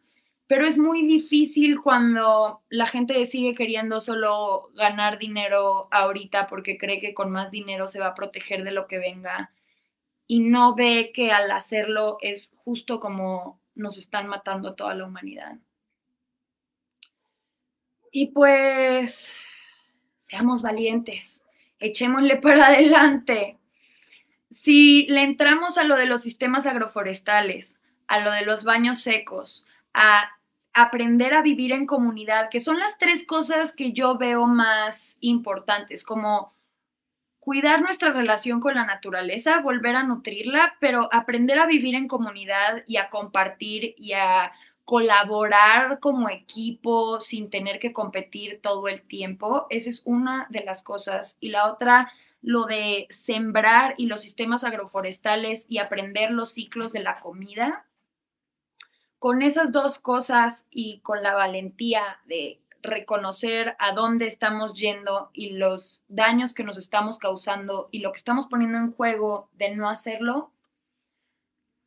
pero 0.48 0.66
es 0.66 0.78
muy 0.78 1.02
difícil 1.06 1.82
cuando 1.82 2.62
la 2.70 2.88
gente 2.88 3.26
sigue 3.26 3.54
queriendo 3.54 4.00
solo 4.00 4.72
ganar 4.76 5.20
dinero 5.20 5.90
ahorita 5.92 6.48
porque 6.48 6.78
cree 6.78 7.02
que 7.02 7.14
con 7.14 7.30
más 7.30 7.52
dinero 7.52 7.88
se 7.88 8.00
va 8.00 8.08
a 8.08 8.16
proteger 8.16 8.64
de 8.64 8.72
lo 8.72 8.88
que 8.88 9.00
venga 9.00 9.52
y 10.28 10.40
no 10.40 10.76
ve 10.76 11.12
que 11.14 11.34
al 11.34 11.52
hacerlo 11.52 12.20
es 12.22 12.56
justo 12.56 13.02
como 13.02 13.60
nos 13.76 13.98
están 13.98 14.28
matando 14.28 14.70
a 14.70 14.76
toda 14.78 14.96
la 14.96 15.06
humanidad. 15.06 15.58
Y 18.12 18.28
pues, 18.28 19.34
seamos 20.20 20.62
valientes, 20.62 21.44
echémosle 21.80 22.38
para 22.38 22.68
adelante, 22.68 23.58
si 24.50 25.06
le 25.08 25.24
entramos 25.24 25.78
a 25.78 25.84
lo 25.84 25.96
de 25.96 26.06
los 26.06 26.22
sistemas 26.22 26.66
agroforestales, 26.66 27.78
a 28.08 28.20
lo 28.20 28.32
de 28.32 28.42
los 28.42 28.64
baños 28.64 29.02
secos, 29.02 29.66
a 29.94 30.32
aprender 30.74 31.34
a 31.34 31.42
vivir 31.42 31.72
en 31.72 31.86
comunidad, 31.86 32.50
que 32.50 32.60
son 32.60 32.80
las 32.80 32.98
tres 32.98 33.26
cosas 33.26 33.74
que 33.74 33.92
yo 33.92 34.18
veo 34.18 34.48
más 34.48 35.18
importantes, 35.20 36.04
como 36.04 36.54
cuidar 37.40 37.82
nuestra 37.82 38.12
relación 38.12 38.60
con 38.60 38.76
la 38.76 38.86
naturaleza, 38.86 39.60
volver 39.62 39.96
a 39.96 40.04
nutrirla, 40.04 40.76
pero 40.80 41.10
aprender 41.12 41.60
a 41.60 41.66
vivir 41.66 41.96
en 41.96 42.08
comunidad 42.08 42.84
y 42.88 42.98
a 42.98 43.10
compartir 43.10 43.96
y 43.98 44.14
a 44.14 44.52
colaborar 44.90 46.00
como 46.00 46.30
equipo 46.30 47.22
sin 47.22 47.52
tener 47.52 47.78
que 47.78 47.94
competir 47.94 48.60
todo 48.60 48.88
el 48.88 49.04
tiempo, 49.04 49.68
esa 49.70 49.88
es 49.88 50.02
una 50.04 50.48
de 50.50 50.64
las 50.64 50.82
cosas. 50.82 51.38
Y 51.40 51.50
la 51.50 51.72
otra, 51.72 52.12
lo 52.42 52.66
de 52.66 53.06
sembrar 53.12 53.94
y 54.00 54.08
los 54.08 54.22
sistemas 54.22 54.64
agroforestales 54.64 55.68
y 55.70 55.78
aprender 55.78 56.32
los 56.32 56.50
ciclos 56.50 56.92
de 56.92 57.04
la 57.04 57.20
comida, 57.20 57.86
con 59.20 59.44
esas 59.44 59.72
dos 59.72 60.00
cosas 60.00 60.66
y 60.72 61.02
con 61.02 61.22
la 61.22 61.36
valentía 61.36 62.02
de 62.26 62.60
reconocer 62.82 63.76
a 63.78 63.94
dónde 63.94 64.26
estamos 64.26 64.74
yendo 64.74 65.30
y 65.34 65.52
los 65.52 66.04
daños 66.08 66.56
que 66.56 66.64
nos 66.64 66.80
estamos 66.80 67.20
causando 67.20 67.90
y 67.92 68.00
lo 68.00 68.12
que 68.12 68.18
estamos 68.18 68.48
poniendo 68.48 68.80
en 68.80 68.92
juego 68.92 69.52
de 69.54 69.76
no 69.76 69.88
hacerlo, 69.88 70.52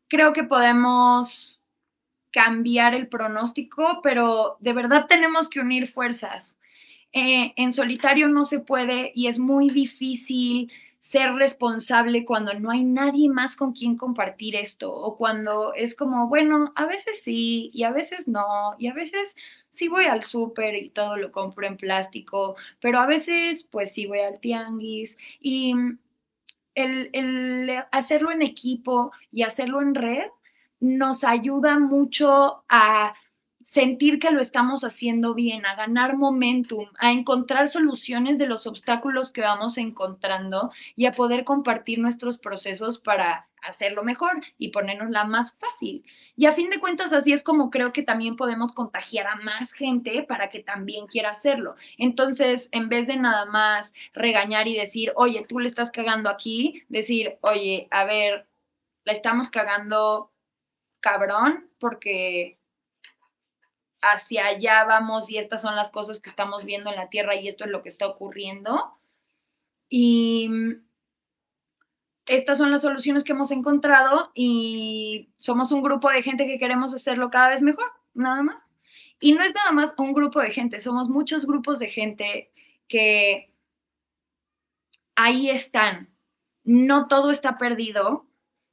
creo 0.06 0.32
que 0.32 0.44
podemos 0.44 1.58
cambiar 2.32 2.94
el 2.94 3.08
pronóstico, 3.08 4.00
pero 4.02 4.56
de 4.60 4.72
verdad 4.72 5.06
tenemos 5.08 5.48
que 5.48 5.60
unir 5.60 5.86
fuerzas. 5.86 6.58
Eh, 7.12 7.52
en 7.56 7.72
solitario 7.72 8.28
no 8.28 8.44
se 8.44 8.58
puede 8.58 9.12
y 9.14 9.26
es 9.26 9.38
muy 9.38 9.70
difícil 9.70 10.72
ser 10.98 11.34
responsable 11.34 12.24
cuando 12.24 12.54
no 12.54 12.70
hay 12.70 12.84
nadie 12.84 13.28
más 13.28 13.56
con 13.56 13.72
quien 13.72 13.96
compartir 13.96 14.56
esto 14.56 14.94
o 14.94 15.16
cuando 15.16 15.74
es 15.74 15.96
como, 15.96 16.28
bueno, 16.28 16.72
a 16.76 16.86
veces 16.86 17.22
sí 17.22 17.70
y 17.74 17.82
a 17.82 17.90
veces 17.90 18.28
no 18.28 18.76
y 18.78 18.86
a 18.86 18.94
veces 18.94 19.36
sí 19.68 19.88
voy 19.88 20.04
al 20.04 20.22
súper 20.22 20.76
y 20.76 20.90
todo 20.90 21.16
lo 21.16 21.32
compro 21.32 21.66
en 21.66 21.76
plástico, 21.76 22.56
pero 22.80 23.00
a 23.00 23.06
veces 23.06 23.64
pues 23.64 23.92
sí 23.92 24.06
voy 24.06 24.20
al 24.20 24.38
tianguis 24.38 25.18
y 25.40 25.74
el, 26.74 27.10
el 27.12 27.84
hacerlo 27.90 28.30
en 28.30 28.42
equipo 28.42 29.12
y 29.32 29.42
hacerlo 29.42 29.82
en 29.82 29.94
red 29.94 30.30
nos 30.82 31.22
ayuda 31.22 31.78
mucho 31.78 32.64
a 32.68 33.14
sentir 33.62 34.18
que 34.18 34.32
lo 34.32 34.40
estamos 34.40 34.82
haciendo 34.82 35.32
bien, 35.32 35.64
a 35.64 35.76
ganar 35.76 36.16
momentum, 36.16 36.88
a 36.98 37.12
encontrar 37.12 37.68
soluciones 37.68 38.36
de 38.36 38.48
los 38.48 38.66
obstáculos 38.66 39.30
que 39.30 39.42
vamos 39.42 39.78
encontrando 39.78 40.72
y 40.96 41.06
a 41.06 41.12
poder 41.12 41.44
compartir 41.44 42.00
nuestros 42.00 42.38
procesos 42.38 42.98
para 42.98 43.48
hacerlo 43.62 44.02
mejor 44.02 44.42
y 44.58 44.70
ponernos 44.70 45.10
la 45.10 45.22
más 45.22 45.54
fácil. 45.54 46.04
Y 46.34 46.46
a 46.46 46.52
fin 46.52 46.68
de 46.68 46.80
cuentas, 46.80 47.12
así 47.12 47.32
es 47.32 47.44
como 47.44 47.70
creo 47.70 47.92
que 47.92 48.02
también 48.02 48.34
podemos 48.34 48.72
contagiar 48.72 49.28
a 49.28 49.36
más 49.36 49.72
gente 49.72 50.24
para 50.24 50.50
que 50.50 50.64
también 50.64 51.06
quiera 51.06 51.30
hacerlo. 51.30 51.76
Entonces, 51.96 52.68
en 52.72 52.88
vez 52.88 53.06
de 53.06 53.16
nada 53.16 53.44
más 53.44 53.94
regañar 54.14 54.66
y 54.66 54.76
decir, 54.76 55.12
oye, 55.14 55.46
tú 55.48 55.60
le 55.60 55.68
estás 55.68 55.92
cagando 55.92 56.28
aquí, 56.28 56.82
decir, 56.88 57.38
oye, 57.42 57.86
a 57.92 58.04
ver, 58.04 58.48
la 59.04 59.12
estamos 59.12 59.48
cagando 59.50 60.31
cabrón 61.02 61.68
porque 61.78 62.58
hacia 64.00 64.46
allá 64.46 64.84
vamos 64.84 65.30
y 65.30 65.38
estas 65.38 65.62
son 65.62 65.76
las 65.76 65.90
cosas 65.90 66.20
que 66.20 66.30
estamos 66.30 66.64
viendo 66.64 66.90
en 66.90 66.96
la 66.96 67.10
Tierra 67.10 67.36
y 67.36 67.48
esto 67.48 67.64
es 67.64 67.70
lo 67.70 67.82
que 67.82 67.88
está 67.88 68.06
ocurriendo. 68.06 68.98
Y 69.88 70.50
estas 72.26 72.58
son 72.58 72.70
las 72.70 72.82
soluciones 72.82 73.24
que 73.24 73.32
hemos 73.32 73.50
encontrado 73.50 74.32
y 74.34 75.30
somos 75.36 75.70
un 75.72 75.82
grupo 75.82 76.10
de 76.10 76.22
gente 76.22 76.46
que 76.46 76.58
queremos 76.58 76.94
hacerlo 76.94 77.30
cada 77.30 77.50
vez 77.50 77.62
mejor, 77.62 77.86
nada 78.14 78.42
más. 78.42 78.62
Y 79.20 79.32
no 79.32 79.44
es 79.44 79.54
nada 79.54 79.70
más 79.72 79.94
un 79.98 80.12
grupo 80.12 80.40
de 80.40 80.50
gente, 80.50 80.80
somos 80.80 81.08
muchos 81.08 81.46
grupos 81.46 81.78
de 81.78 81.88
gente 81.88 82.50
que 82.88 83.52
ahí 85.14 85.50
están. 85.50 86.08
No 86.64 87.06
todo 87.06 87.30
está 87.30 87.58
perdido, 87.58 88.26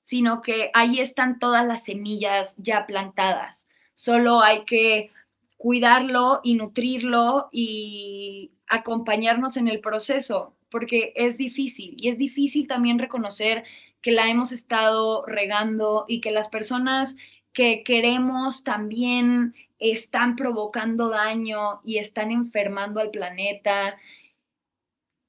sino 0.09 0.41
que 0.41 0.71
ahí 0.73 0.99
están 0.99 1.37
todas 1.37 1.67
las 1.67 1.83
semillas 1.83 2.55
ya 2.57 2.87
plantadas. 2.87 3.67
Solo 3.93 4.41
hay 4.41 4.65
que 4.65 5.11
cuidarlo 5.55 6.39
y 6.43 6.55
nutrirlo 6.55 7.49
y 7.51 8.49
acompañarnos 8.65 9.55
en 9.55 9.67
el 9.67 9.81
proceso, 9.81 10.55
porque 10.71 11.13
es 11.15 11.37
difícil 11.37 11.93
y 11.95 12.09
es 12.09 12.17
difícil 12.17 12.65
también 12.65 12.97
reconocer 12.97 13.65
que 14.01 14.11
la 14.11 14.27
hemos 14.27 14.51
estado 14.51 15.27
regando 15.27 16.05
y 16.07 16.21
que 16.21 16.31
las 16.31 16.47
personas 16.47 17.15
que 17.53 17.83
queremos 17.83 18.63
también 18.63 19.53
están 19.77 20.35
provocando 20.35 21.09
daño 21.09 21.81
y 21.85 21.99
están 21.99 22.31
enfermando 22.31 22.99
al 22.99 23.11
planeta. 23.11 23.95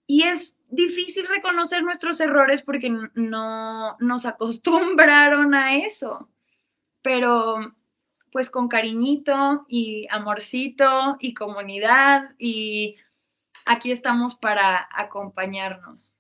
Y 0.06 0.22
es 0.22 0.54
difícil 0.70 1.26
reconocer 1.26 1.83
nuestros 1.83 2.20
errores 2.20 2.62
porque 2.62 2.90
no 3.14 3.96
nos 3.98 4.26
acostumbraron 4.26 5.54
a 5.54 5.76
eso. 5.76 6.28
Pero 7.02 7.74
pues 8.33 8.50
con 8.50 8.68
cariñito 8.68 9.66
y 9.68 10.06
amorcito 10.11 11.16
y 11.20 11.35
comunidad 11.35 12.30
y 12.38 12.96
aquí 13.66 13.90
estamos 13.90 14.35
para 14.35 14.88
acompañarnos. 14.92 16.14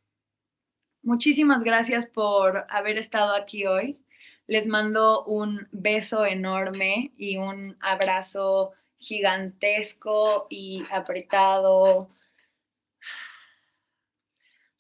Muchísimas 1.02 1.62
gracias 1.62 2.06
por 2.06 2.66
haber 2.68 2.98
estado 2.98 3.34
aquí 3.34 3.66
hoy. 3.66 3.98
Les 4.46 4.66
mando 4.66 5.24
un 5.24 5.68
beso 5.70 6.26
enorme 6.26 7.12
y 7.16 7.36
un 7.38 7.76
abrazo 7.80 8.72
gigantesco 8.98 10.46
y 10.50 10.84
apretado. 10.90 12.10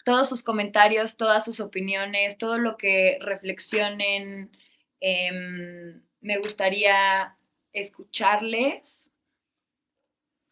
Todos 0.04 0.28
sus 0.28 0.42
comentarios, 0.42 1.16
todas 1.16 1.44
sus 1.44 1.60
opiniones, 1.60 2.38
todo 2.38 2.58
lo 2.58 2.76
que 2.76 3.18
reflexionen. 3.20 4.50
Eh, 5.00 6.00
me 6.20 6.38
gustaría 6.38 7.36
escucharles. 7.72 9.10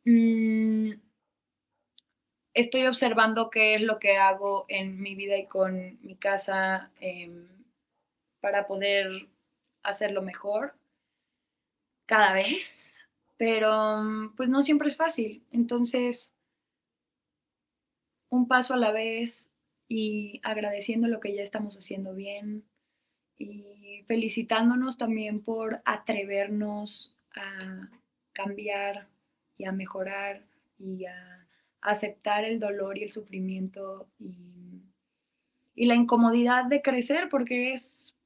Mm, 0.04 0.92
estoy 2.54 2.86
observando 2.86 3.50
qué 3.50 3.74
es 3.74 3.82
lo 3.82 3.98
que 3.98 4.16
hago 4.16 4.64
en 4.68 5.00
mi 5.00 5.14
vida 5.14 5.36
y 5.36 5.46
con 5.46 5.98
mi 6.02 6.16
casa 6.16 6.90
em, 7.00 7.46
para 8.40 8.66
poder 8.66 9.28
hacerlo 9.82 10.22
mejor 10.22 10.74
cada 12.06 12.32
vez, 12.32 13.06
pero 13.36 14.32
pues 14.36 14.48
no 14.48 14.62
siempre 14.62 14.88
es 14.88 14.96
fácil. 14.96 15.44
Entonces, 15.52 16.34
un 18.30 18.48
paso 18.48 18.74
a 18.74 18.78
la 18.78 18.92
vez 18.92 19.48
y 19.88 20.40
agradeciendo 20.42 21.08
lo 21.08 21.20
que 21.20 21.34
ya 21.34 21.42
estamos 21.42 21.76
haciendo 21.76 22.14
bien 22.14 22.64
y 23.38 24.02
felicitándonos 24.06 24.98
también 24.98 25.40
por 25.40 25.80
atrevernos 25.84 27.14
a 27.34 27.88
cambiar 28.32 29.08
y 29.56 29.64
a 29.64 29.72
mejorar 29.72 30.42
y 30.78 31.06
a 31.06 31.46
aceptar 31.80 32.44
el 32.44 32.60
dolor 32.60 32.98
y 32.98 33.04
el 33.04 33.12
sufrimiento 33.12 34.08
y, 34.18 34.82
y 35.74 35.86
la 35.86 35.94
incomodidad 35.94 36.64
de 36.64 36.82
crecer 36.82 37.28
porque 37.30 37.72
es 37.72 38.16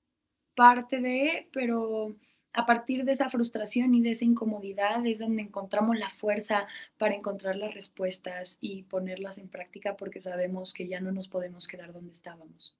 parte 0.54 1.00
de, 1.00 1.48
pero 1.52 2.16
a 2.54 2.66
partir 2.66 3.04
de 3.04 3.12
esa 3.12 3.30
frustración 3.30 3.94
y 3.94 4.02
de 4.02 4.10
esa 4.10 4.24
incomodidad 4.24 5.06
es 5.06 5.18
donde 5.18 5.42
encontramos 5.42 5.98
la 5.98 6.10
fuerza 6.10 6.66
para 6.98 7.14
encontrar 7.14 7.56
las 7.56 7.74
respuestas 7.74 8.58
y 8.60 8.82
ponerlas 8.82 9.38
en 9.38 9.48
práctica 9.48 9.96
porque 9.96 10.20
sabemos 10.20 10.74
que 10.74 10.86
ya 10.86 11.00
no 11.00 11.12
nos 11.12 11.28
podemos 11.28 11.66
quedar 11.66 11.92
donde 11.92 12.12
estábamos. 12.12 12.76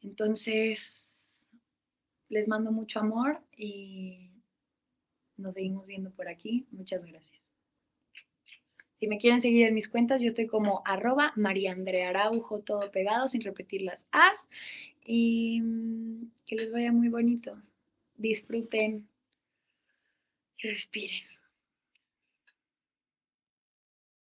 Entonces, 0.00 1.46
les 2.28 2.48
mando 2.48 2.72
mucho 2.72 2.98
amor 2.98 3.40
y 3.56 4.30
nos 5.36 5.54
seguimos 5.54 5.86
viendo 5.86 6.10
por 6.10 6.28
aquí. 6.28 6.66
Muchas 6.72 7.04
gracias. 7.04 7.50
Si 8.98 9.06
me 9.06 9.18
quieren 9.18 9.40
seguir 9.40 9.66
en 9.66 9.74
mis 9.74 9.88
cuentas, 9.88 10.20
yo 10.20 10.28
estoy 10.28 10.46
como 10.46 10.82
arroba 10.84 11.32
Araujo, 11.36 12.60
todo 12.60 12.90
pegado, 12.90 13.28
sin 13.28 13.42
repetir 13.42 13.82
las 13.82 14.04
as. 14.10 14.48
Y 15.04 15.62
que 16.46 16.56
les 16.56 16.72
vaya 16.72 16.90
muy 16.90 17.08
bonito 17.08 17.56
disfruten 18.16 19.08
y 20.58 20.68
respiren. 20.68 21.33